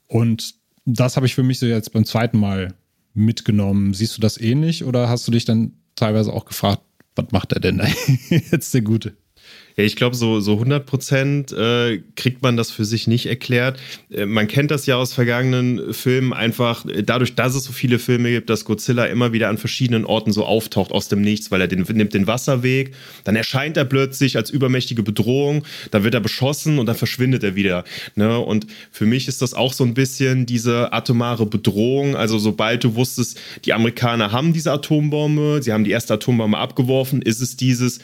[0.07, 2.75] Und das habe ich für mich so jetzt beim zweiten Mal
[3.15, 3.93] mitgenommen.
[3.93, 6.83] Siehst du das ähnlich oder hast du dich dann teilweise auch gefragt,
[7.19, 7.83] was macht er denn
[8.31, 9.17] jetzt der Gute?
[9.79, 13.79] Ja, ich glaube, so, so 100 Prozent äh, kriegt man das für sich nicht erklärt.
[14.11, 18.01] Äh, man kennt das ja aus vergangenen Filmen einfach äh, dadurch, dass es so viele
[18.01, 21.61] Filme gibt, dass Godzilla immer wieder an verschiedenen Orten so auftaucht aus dem Nichts, weil
[21.61, 25.63] er den, nimmt den Wasserweg, dann erscheint er plötzlich als übermächtige Bedrohung,
[25.93, 27.85] dann wird er beschossen und dann verschwindet er wieder.
[28.17, 28.37] Ne?
[28.37, 32.17] Und für mich ist das auch so ein bisschen diese atomare Bedrohung.
[32.17, 37.23] Also sobald du wusstest, die Amerikaner haben diese Atombombe, sie haben die erste Atombombe abgeworfen,
[37.23, 38.01] ist es dieses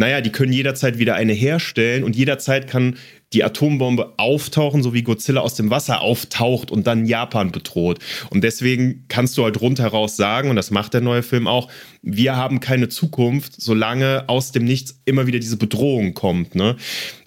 [0.00, 2.96] naja, die können jederzeit wieder eine herstellen und jederzeit kann
[3.34, 7.98] die Atombombe auftauchen, so wie Godzilla aus dem Wasser auftaucht und dann Japan bedroht.
[8.30, 12.34] Und deswegen kannst du halt rundheraus sagen, und das macht der neue Film auch, wir
[12.34, 16.54] haben keine Zukunft, solange aus dem Nichts immer wieder diese Bedrohung kommt.
[16.54, 16.76] Ne?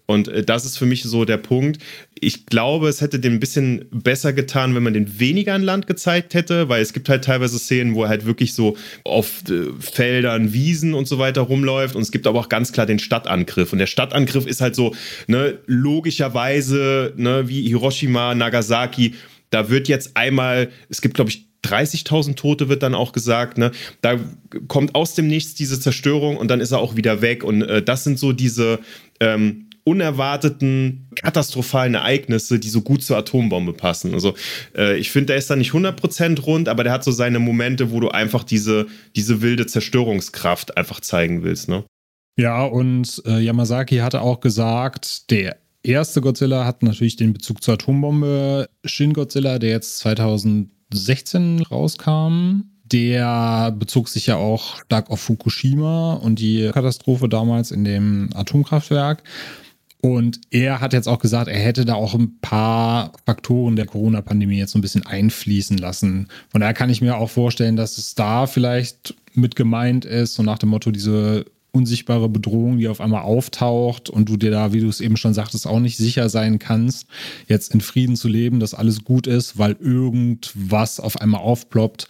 [0.06, 1.82] Und äh, das ist für mich so der Punkt.
[2.20, 5.88] Ich glaube, es hätte dem ein bisschen besser getan, wenn man den weniger an Land
[5.88, 9.66] gezeigt hätte, weil es gibt halt teilweise Szenen, wo er halt wirklich so auf äh,
[9.80, 11.96] Feldern, Wiesen und so weiter rumläuft.
[11.96, 13.72] Und es gibt aber auch ganz klar den Stadtangriff.
[13.72, 14.96] Und der Stadtangriff ist halt so,
[15.28, 19.16] ne, logischerweise, ne, wie Hiroshima, Nagasaki,
[19.50, 23.58] da wird jetzt einmal, es gibt, glaube ich, 30.000 Tote wird dann auch gesagt.
[23.58, 23.72] Ne?
[24.02, 24.20] Da
[24.68, 27.44] kommt aus dem Nichts diese Zerstörung und dann ist er auch wieder weg.
[27.44, 28.80] Und äh, das sind so diese
[29.22, 34.14] ähm, unerwarteten, katastrophalen Ereignisse, die so gut zur Atombombe passen.
[34.14, 34.34] Also
[34.76, 37.92] äh, ich finde, der ist da nicht 100% rund, aber der hat so seine Momente,
[37.92, 41.68] wo du einfach diese, diese wilde Zerstörungskraft einfach zeigen willst.
[41.68, 41.84] Ne?
[42.38, 47.76] Ja, und äh, Yamazaki hatte auch gesagt, der erste Godzilla hat natürlich den Bezug zur
[47.76, 48.70] Atombombe.
[48.86, 56.40] Shin Godzilla, der jetzt 2016 rauskam, der bezog sich ja auch stark auf Fukushima und
[56.40, 59.24] die Katastrophe damals in dem Atomkraftwerk.
[60.06, 64.58] Und er hat jetzt auch gesagt, er hätte da auch ein paar Faktoren der Corona-Pandemie
[64.58, 66.28] jetzt so ein bisschen einfließen lassen.
[66.50, 70.44] Von daher kann ich mir auch vorstellen, dass es da vielleicht mit gemeint ist, so
[70.44, 74.82] nach dem Motto, diese unsichtbare Bedrohung, die auf einmal auftaucht und du dir da, wie
[74.82, 77.08] du es eben schon sagtest, auch nicht sicher sein kannst,
[77.48, 82.10] jetzt in Frieden zu leben, dass alles gut ist, weil irgendwas auf einmal aufploppt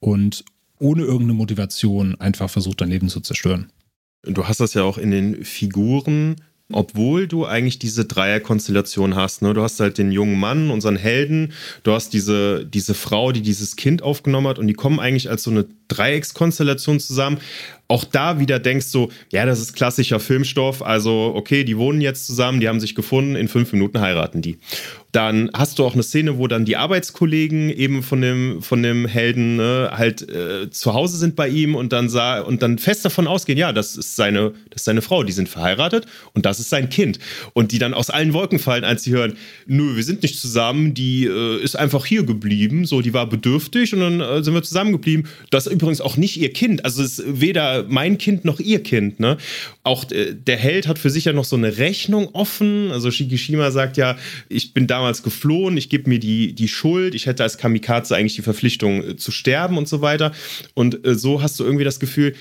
[0.00, 0.46] und
[0.78, 3.70] ohne irgendeine Motivation einfach versucht, dein Leben zu zerstören.
[4.22, 6.36] Du hast das ja auch in den Figuren
[6.72, 9.42] obwohl du eigentlich diese Dreierkonstellation hast.
[9.42, 9.52] Ne?
[9.52, 13.76] Du hast halt den jungen Mann, unseren Helden, du hast diese, diese Frau, die dieses
[13.76, 17.38] Kind aufgenommen hat und die kommen eigentlich als so eine Dreieckskonstellation zusammen.
[17.86, 20.82] Auch da wieder denkst du, ja, das ist klassischer Filmstoff.
[20.82, 24.58] Also, okay, die wohnen jetzt zusammen, die haben sich gefunden, in fünf Minuten heiraten die.
[25.12, 29.06] Dann hast du auch eine Szene, wo dann die Arbeitskollegen eben von dem, von dem
[29.06, 33.04] Helden ne, halt äh, zu Hause sind bei ihm und dann sah und dann fest
[33.04, 36.58] davon ausgehen, ja, das ist seine, das ist seine Frau, die sind verheiratet und das
[36.58, 37.20] ist sein Kind.
[37.52, 39.34] Und die dann aus allen Wolken fallen, als sie hören,
[39.66, 43.92] nö, wir sind nicht zusammen, die äh, ist einfach hier geblieben, so, die war bedürftig
[43.92, 45.28] und dann äh, sind wir zusammengeblieben.
[45.50, 46.84] Das ist übrigens auch nicht ihr Kind.
[46.84, 49.20] Also es ist weder mein Kind noch ihr Kind.
[49.20, 49.36] Ne?
[49.82, 52.90] Auch äh, der Held hat für sich ja noch so eine Rechnung offen.
[52.90, 54.16] Also Shikishima sagt ja,
[54.48, 58.36] ich bin damals geflohen, ich gebe mir die, die Schuld, ich hätte als Kamikaze eigentlich
[58.36, 60.32] die Verpflichtung äh, zu sterben und so weiter.
[60.74, 62.34] Und äh, so hast du irgendwie das Gefühl,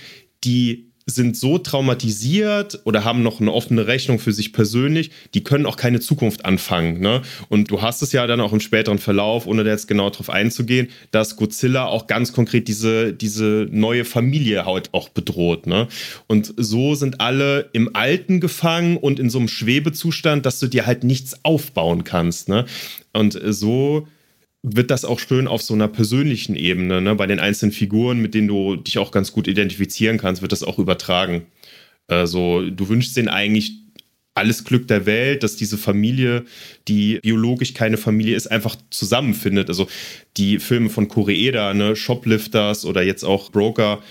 [0.44, 5.66] die sind so traumatisiert oder haben noch eine offene Rechnung für sich persönlich, die können
[5.66, 7.02] auch keine Zukunft anfangen.
[7.02, 7.22] Ne?
[7.50, 10.30] Und du hast es ja dann auch im späteren Verlauf, ohne da jetzt genau darauf
[10.30, 15.68] einzugehen, dass Godzilla auch ganz konkret diese, diese neue Familie halt auch bedroht.
[15.68, 15.88] Ne?
[16.28, 20.86] Und so sind alle im Alten gefangen und in so einem Schwebezustand, dass du dir
[20.86, 22.48] halt nichts aufbauen kannst.
[22.48, 22.66] Ne?
[23.12, 24.08] Und so
[24.64, 27.16] wird das auch schön auf so einer persönlichen Ebene, ne?
[27.16, 30.64] bei den einzelnen Figuren, mit denen du dich auch ganz gut identifizieren kannst, wird das
[30.64, 31.46] auch übertragen.
[32.08, 33.74] Also du wünschst denen eigentlich
[34.36, 36.46] alles Glück der Welt, dass diese Familie,
[36.88, 39.70] die biologisch keine Familie ist, einfach zusammenfindet.
[39.70, 39.88] Also
[40.38, 44.02] die Filme von Koreeda, ne, Shoplifters oder jetzt auch Broker,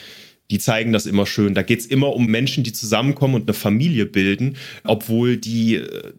[0.53, 1.55] die zeigen das immer schön.
[1.55, 6.13] Da geht es immer um Menschen, die zusammenkommen und eine Familie bilden, obwohl die äh,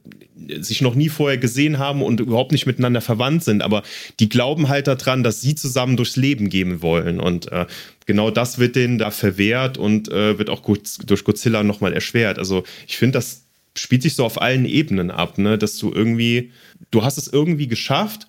[0.60, 3.84] sich noch nie vorher gesehen haben und überhaupt nicht miteinander verwandt sind, aber
[4.20, 7.20] die glauben halt daran, dass sie zusammen durchs Leben gehen wollen.
[7.20, 7.68] Und äh,
[8.08, 10.62] genau das wird denen da verwehrt und äh, wird auch
[11.06, 12.40] durch Godzilla nochmal erschwert.
[12.40, 13.44] Also ich finde, das
[13.78, 15.60] spielt sich so auf allen Ebenen ab, ne?
[15.60, 16.52] dass du irgendwie,
[16.90, 18.28] du hast es irgendwie geschafft,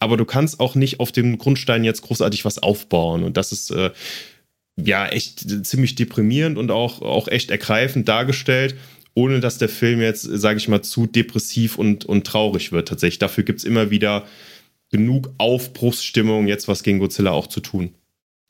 [0.00, 3.24] aber du kannst auch nicht auf dem Grundstein jetzt großartig was aufbauen.
[3.24, 3.90] Und das ist äh,
[4.76, 8.76] ja echt ziemlich deprimierend und auch, auch echt ergreifend dargestellt
[9.16, 12.88] ohne dass der Film jetzt, sage ich mal, zu depressiv und, und traurig wird.
[12.88, 14.26] Tatsächlich, dafür gibt es immer wieder
[14.90, 17.94] genug Aufbruchsstimmung, jetzt was gegen Godzilla auch zu tun.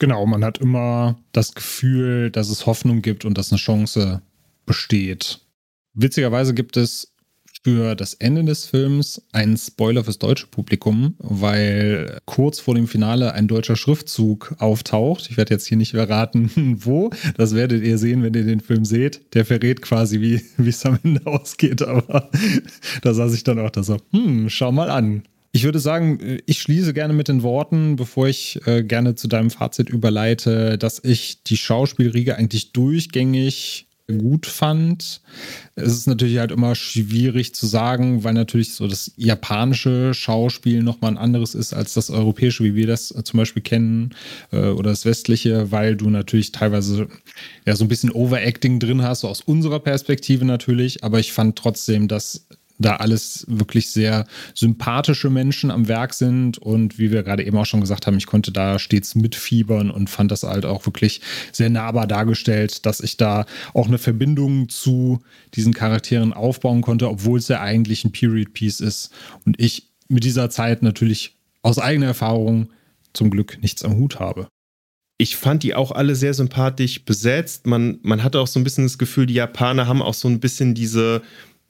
[0.01, 4.23] Genau, man hat immer das Gefühl, dass es Hoffnung gibt und dass eine Chance
[4.67, 5.39] besteht.
[5.95, 7.15] Witzigerweise gibt es
[7.67, 13.33] für das Ende des Films ein Spoiler fürs deutsche Publikum, weil kurz vor dem Finale
[13.33, 15.27] ein deutscher Schriftzug auftaucht.
[15.29, 16.49] Ich werde jetzt hier nicht verraten,
[16.85, 17.11] wo.
[17.37, 19.35] Das werdet ihr sehen, wenn ihr den Film seht.
[19.35, 21.83] Der verrät quasi, wie es am Ende ausgeht.
[21.83, 22.31] Aber
[23.03, 25.25] da saß ich dann auch da so, hm, schau mal an.
[25.51, 29.51] Ich würde sagen, ich schließe gerne mit den Worten, bevor ich äh, gerne zu deinem
[29.51, 35.21] Fazit überleite, dass ich die Schauspielriege eigentlich durchgängig gut fand.
[35.75, 41.13] Es ist natürlich halt immer schwierig zu sagen, weil natürlich so das japanische Schauspiel nochmal
[41.13, 44.15] ein anderes ist als das europäische, wie wir das zum Beispiel kennen,
[44.53, 47.09] äh, oder das westliche, weil du natürlich teilweise
[47.65, 51.03] ja so ein bisschen Overacting drin hast, so aus unserer Perspektive natürlich.
[51.03, 52.47] Aber ich fand trotzdem, dass
[52.79, 56.59] da alles wirklich sehr sympathische Menschen am Werk sind.
[56.59, 60.11] Und wie wir gerade eben auch schon gesagt haben, ich konnte da stets mitfiebern und
[60.11, 61.21] fand das halt auch wirklich
[61.53, 65.21] sehr nahbar dargestellt, dass ich da auch eine Verbindung zu
[65.55, 69.11] diesen Charakteren aufbauen konnte, obwohl es ja eigentlich ein Period Piece ist.
[69.45, 72.69] Und ich mit dieser Zeit natürlich aus eigener Erfahrung
[73.13, 74.49] zum Glück nichts am Hut habe.
[75.19, 77.67] Ich fand die auch alle sehr sympathisch besetzt.
[77.67, 80.41] Man, man hatte auch so ein bisschen das Gefühl, die Japaner haben auch so ein
[80.41, 81.23] bisschen diese,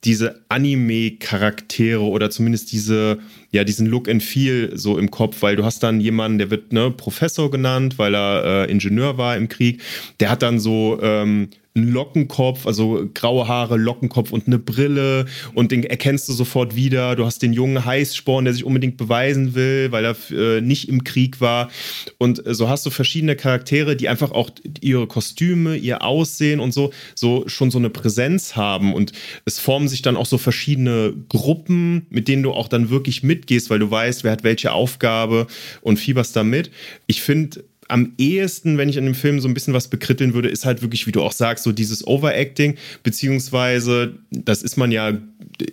[0.04, 3.18] diese Anime-Charaktere oder zumindest diese,
[3.50, 6.72] ja, diesen Look and Feel so im Kopf, weil du hast dann jemanden, der wird
[6.72, 9.82] ne, Professor genannt, weil er äh, Ingenieur war im Krieg.
[10.20, 15.72] Der hat dann so ähm, einen Lockenkopf, also graue Haare, Lockenkopf und eine Brille und
[15.72, 17.14] den erkennst du sofort wieder.
[17.16, 21.04] Du hast den jungen Heißsporn, der sich unbedingt beweisen will, weil er äh, nicht im
[21.04, 21.70] Krieg war.
[22.18, 26.72] Und äh, so hast du verschiedene Charaktere, die einfach auch ihre Kostüme, ihr Aussehen und
[26.72, 28.94] so, so schon so eine Präsenz haben.
[28.94, 29.12] Und
[29.44, 33.70] es formen sich dann auch so verschiedene Gruppen, mit denen du auch dann wirklich mitgehst,
[33.70, 35.46] weil du weißt, wer hat welche Aufgabe
[35.82, 36.70] und fieberst damit.
[37.06, 40.48] Ich finde, am ehesten, wenn ich an dem Film so ein bisschen was bekritteln würde,
[40.48, 45.18] ist halt wirklich, wie du auch sagst, so dieses Overacting, beziehungsweise das ist man ja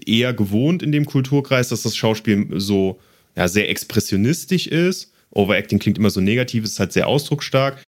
[0.06, 3.00] eher gewohnt in dem Kulturkreis, dass das Schauspiel so
[3.36, 5.12] ja, sehr expressionistisch ist.
[5.32, 7.82] Overacting klingt immer so negativ, ist halt sehr ausdrucksstark.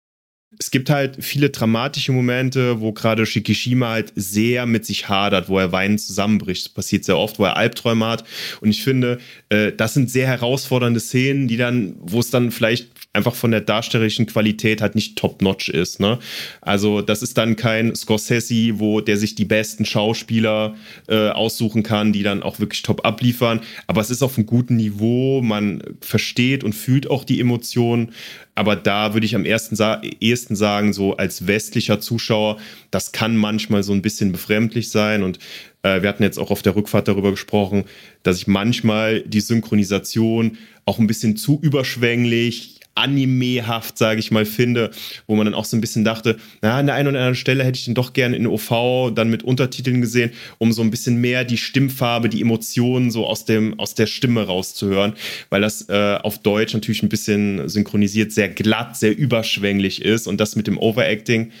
[0.58, 5.58] Es gibt halt viele dramatische Momente, wo gerade Shikishima halt sehr mit sich hadert, wo
[5.58, 6.66] er weinend zusammenbricht.
[6.66, 8.24] Das passiert sehr oft, wo er Albträume hat.
[8.60, 9.18] Und ich finde,
[9.50, 13.60] äh, das sind sehr herausfordernde Szenen, die dann, wo es dann vielleicht einfach von der
[13.60, 15.98] darstellerischen Qualität halt nicht top-notch ist.
[16.00, 16.18] Ne?
[16.60, 20.76] Also das ist dann kein Scorsese, wo der sich die besten Schauspieler
[21.08, 23.60] äh, aussuchen kann, die dann auch wirklich top abliefern.
[23.86, 28.12] Aber es ist auf einem guten Niveau, man versteht und fühlt auch die Emotionen.
[28.54, 32.56] Aber da würde ich am ersten sa ehesten sagen, so als westlicher Zuschauer,
[32.90, 35.22] das kann manchmal so ein bisschen befremdlich sein.
[35.22, 35.38] Und
[35.82, 37.84] äh, wir hatten jetzt auch auf der Rückfahrt darüber gesprochen,
[38.22, 44.90] dass ich manchmal die Synchronisation auch ein bisschen zu überschwänglich, animehaft, sage ich mal, finde,
[45.26, 47.62] wo man dann auch so ein bisschen dachte, na, an der einen oder anderen Stelle
[47.62, 51.20] hätte ich den doch gerne in OV dann mit Untertiteln gesehen, um so ein bisschen
[51.20, 55.14] mehr die Stimmfarbe, die Emotionen so aus, dem, aus der Stimme rauszuhören,
[55.50, 60.40] weil das äh, auf Deutsch natürlich ein bisschen synchronisiert sehr glatt, sehr überschwänglich ist und
[60.40, 61.52] das mit dem Overacting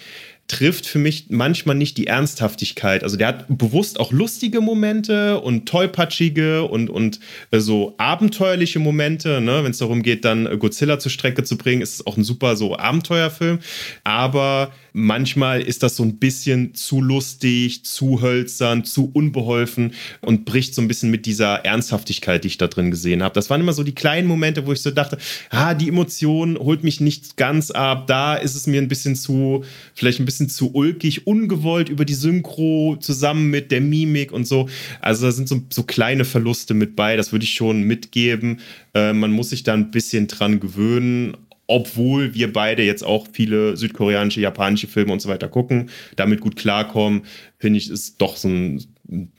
[0.48, 3.02] trifft für mich manchmal nicht die Ernsthaftigkeit.
[3.02, 7.20] Also der hat bewusst auch lustige Momente und tollpatschige und, und
[7.50, 9.40] äh, so abenteuerliche Momente.
[9.40, 9.64] Ne?
[9.64, 12.56] Wenn es darum geht, dann Godzilla zur Strecke zu bringen, ist es auch ein super
[12.56, 13.58] so Abenteuerfilm.
[14.04, 19.92] Aber manchmal ist das so ein bisschen zu lustig, zu hölzern, zu unbeholfen
[20.22, 23.34] und bricht so ein bisschen mit dieser Ernsthaftigkeit, die ich da drin gesehen habe.
[23.34, 25.18] Das waren immer so die kleinen Momente, wo ich so dachte,
[25.50, 28.06] ah, die Emotion holt mich nicht ganz ab.
[28.06, 32.14] Da ist es mir ein bisschen zu, vielleicht ein bisschen zu ulkig, ungewollt über die
[32.14, 34.68] Synchro zusammen mit der Mimik und so.
[35.00, 37.16] Also da sind so, so kleine Verluste mit bei.
[37.16, 38.60] Das würde ich schon mitgeben.
[38.94, 41.36] Äh, man muss sich da ein bisschen dran gewöhnen
[41.68, 46.56] obwohl wir beide jetzt auch viele südkoreanische, japanische Filme und so weiter gucken, damit gut
[46.56, 47.22] klarkommen,
[47.58, 48.80] finde ich, ist doch so ein,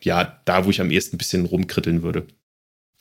[0.02, 2.28] ja, da, wo ich am ehesten ein bisschen rumkritteln würde.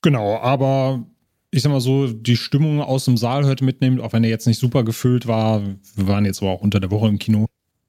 [0.03, 1.05] Genau, aber
[1.51, 4.47] ich sag mal so, die Stimmung aus dem Saal heute mitnehmen, auch wenn er jetzt
[4.47, 5.63] nicht super gefüllt war,
[5.95, 7.47] wir waren jetzt aber auch unter der Woche im Kino,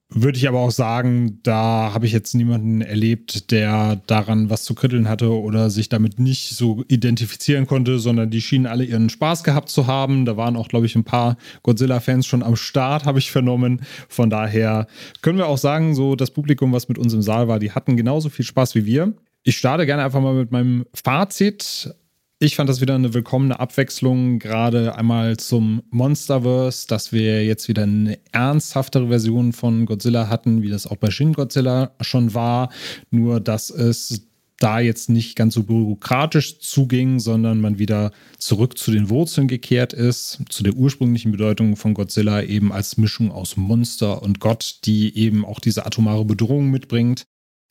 [0.09, 4.73] würde ich aber auch sagen, da habe ich jetzt niemanden erlebt, der daran was zu
[4.73, 9.43] kritteln hatte oder sich damit nicht so identifizieren konnte, sondern die schienen alle ihren Spaß
[9.43, 10.25] gehabt zu haben.
[10.25, 13.81] Da waren auch, glaube ich, ein paar Godzilla-Fans schon am Start, habe ich vernommen.
[14.07, 14.87] Von daher
[15.21, 17.97] können wir auch sagen, so das Publikum, was mit uns im Saal war, die hatten
[17.97, 19.13] genauso viel Spaß wie wir.
[19.43, 21.93] Ich starte gerne einfach mal mit meinem Fazit.
[22.39, 27.81] Ich fand das wieder eine willkommene Abwechslung, gerade einmal zum Monsterverse, dass wir jetzt wieder
[27.81, 32.69] eine ernsthaftere Version von Godzilla hatten, wie das auch bei Shin Godzilla schon war.
[33.09, 34.27] Nur, dass es
[34.59, 39.93] da jetzt nicht ganz so bürokratisch zuging, sondern man wieder zurück zu den Wurzeln gekehrt
[39.93, 45.17] ist, zu der ursprünglichen Bedeutung von Godzilla eben als Mischung aus Monster und Gott, die
[45.17, 47.25] eben auch diese atomare Bedrohung mitbringt.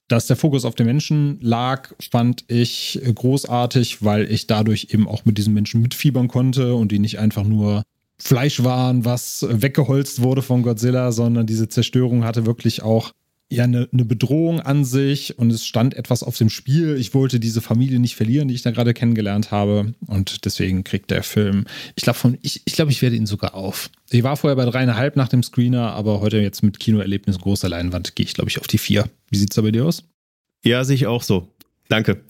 [0.08, 5.24] Dass der Fokus auf den Menschen lag, fand ich großartig, weil ich dadurch eben auch
[5.24, 7.82] mit diesen Menschen mitfiebern konnte und die nicht einfach nur
[8.18, 13.12] Fleisch waren, was weggeholzt wurde von Godzilla, sondern diese Zerstörung hatte wirklich auch
[13.50, 16.96] ja eine, eine, Bedrohung an sich und es stand etwas auf dem Spiel.
[16.96, 19.94] Ich wollte diese Familie nicht verlieren, die ich da gerade kennengelernt habe.
[20.06, 23.54] Und deswegen kriegt der Film, ich glaube, von, ich, ich glaube, ich werde ihn sogar
[23.54, 23.90] auf.
[24.10, 28.16] Ich war vorher bei dreieinhalb nach dem Screener, aber heute jetzt mit Kinoerlebnis großer Leinwand
[28.16, 29.08] gehe ich, glaube ich, auf die vier.
[29.30, 30.04] Wie sieht es da bei dir aus?
[30.64, 31.48] Ja, sehe ich auch so.
[31.88, 32.22] Danke.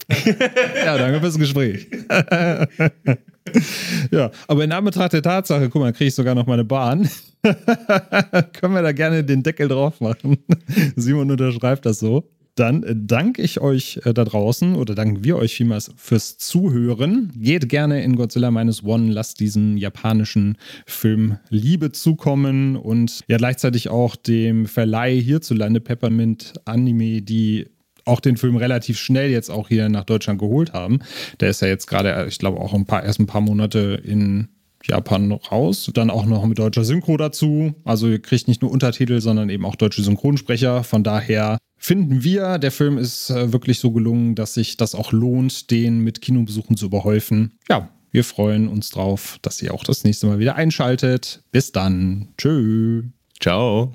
[0.84, 1.86] ja, danke fürs Gespräch.
[4.10, 7.08] ja, aber in Anbetracht der Tatsache, guck mal, kriege ich sogar noch meine Bahn.
[7.42, 10.38] Können wir da gerne den Deckel drauf machen?
[10.96, 12.28] Simon unterschreibt das so.
[12.56, 17.30] Dann äh, danke ich euch äh, da draußen oder danken wir euch vielmals fürs Zuhören.
[17.36, 23.90] Geht gerne in Godzilla Minus One, lasst diesen japanischen Film Liebe zukommen und ja gleichzeitig
[23.90, 27.66] auch dem Verleih hierzulande Peppermint Anime, die
[28.06, 31.00] auch den Film relativ schnell jetzt auch hier nach Deutschland geholt haben.
[31.40, 34.48] Der ist ja jetzt gerade, ich glaube, auch ein paar, erst ein paar Monate in
[34.84, 35.90] Japan raus.
[35.92, 37.74] Dann auch noch mit deutscher Synchro dazu.
[37.84, 40.84] Also ihr kriegt nicht nur Untertitel, sondern eben auch deutsche Synchronsprecher.
[40.84, 45.12] Von daher finden wir, der Film ist äh, wirklich so gelungen, dass sich das auch
[45.12, 47.58] lohnt, den mit Kinobesuchen zu überhäufen.
[47.68, 51.42] Ja, wir freuen uns drauf, dass ihr auch das nächste Mal wieder einschaltet.
[51.52, 52.28] Bis dann.
[52.38, 53.02] Tschö.
[53.40, 53.94] Ciao.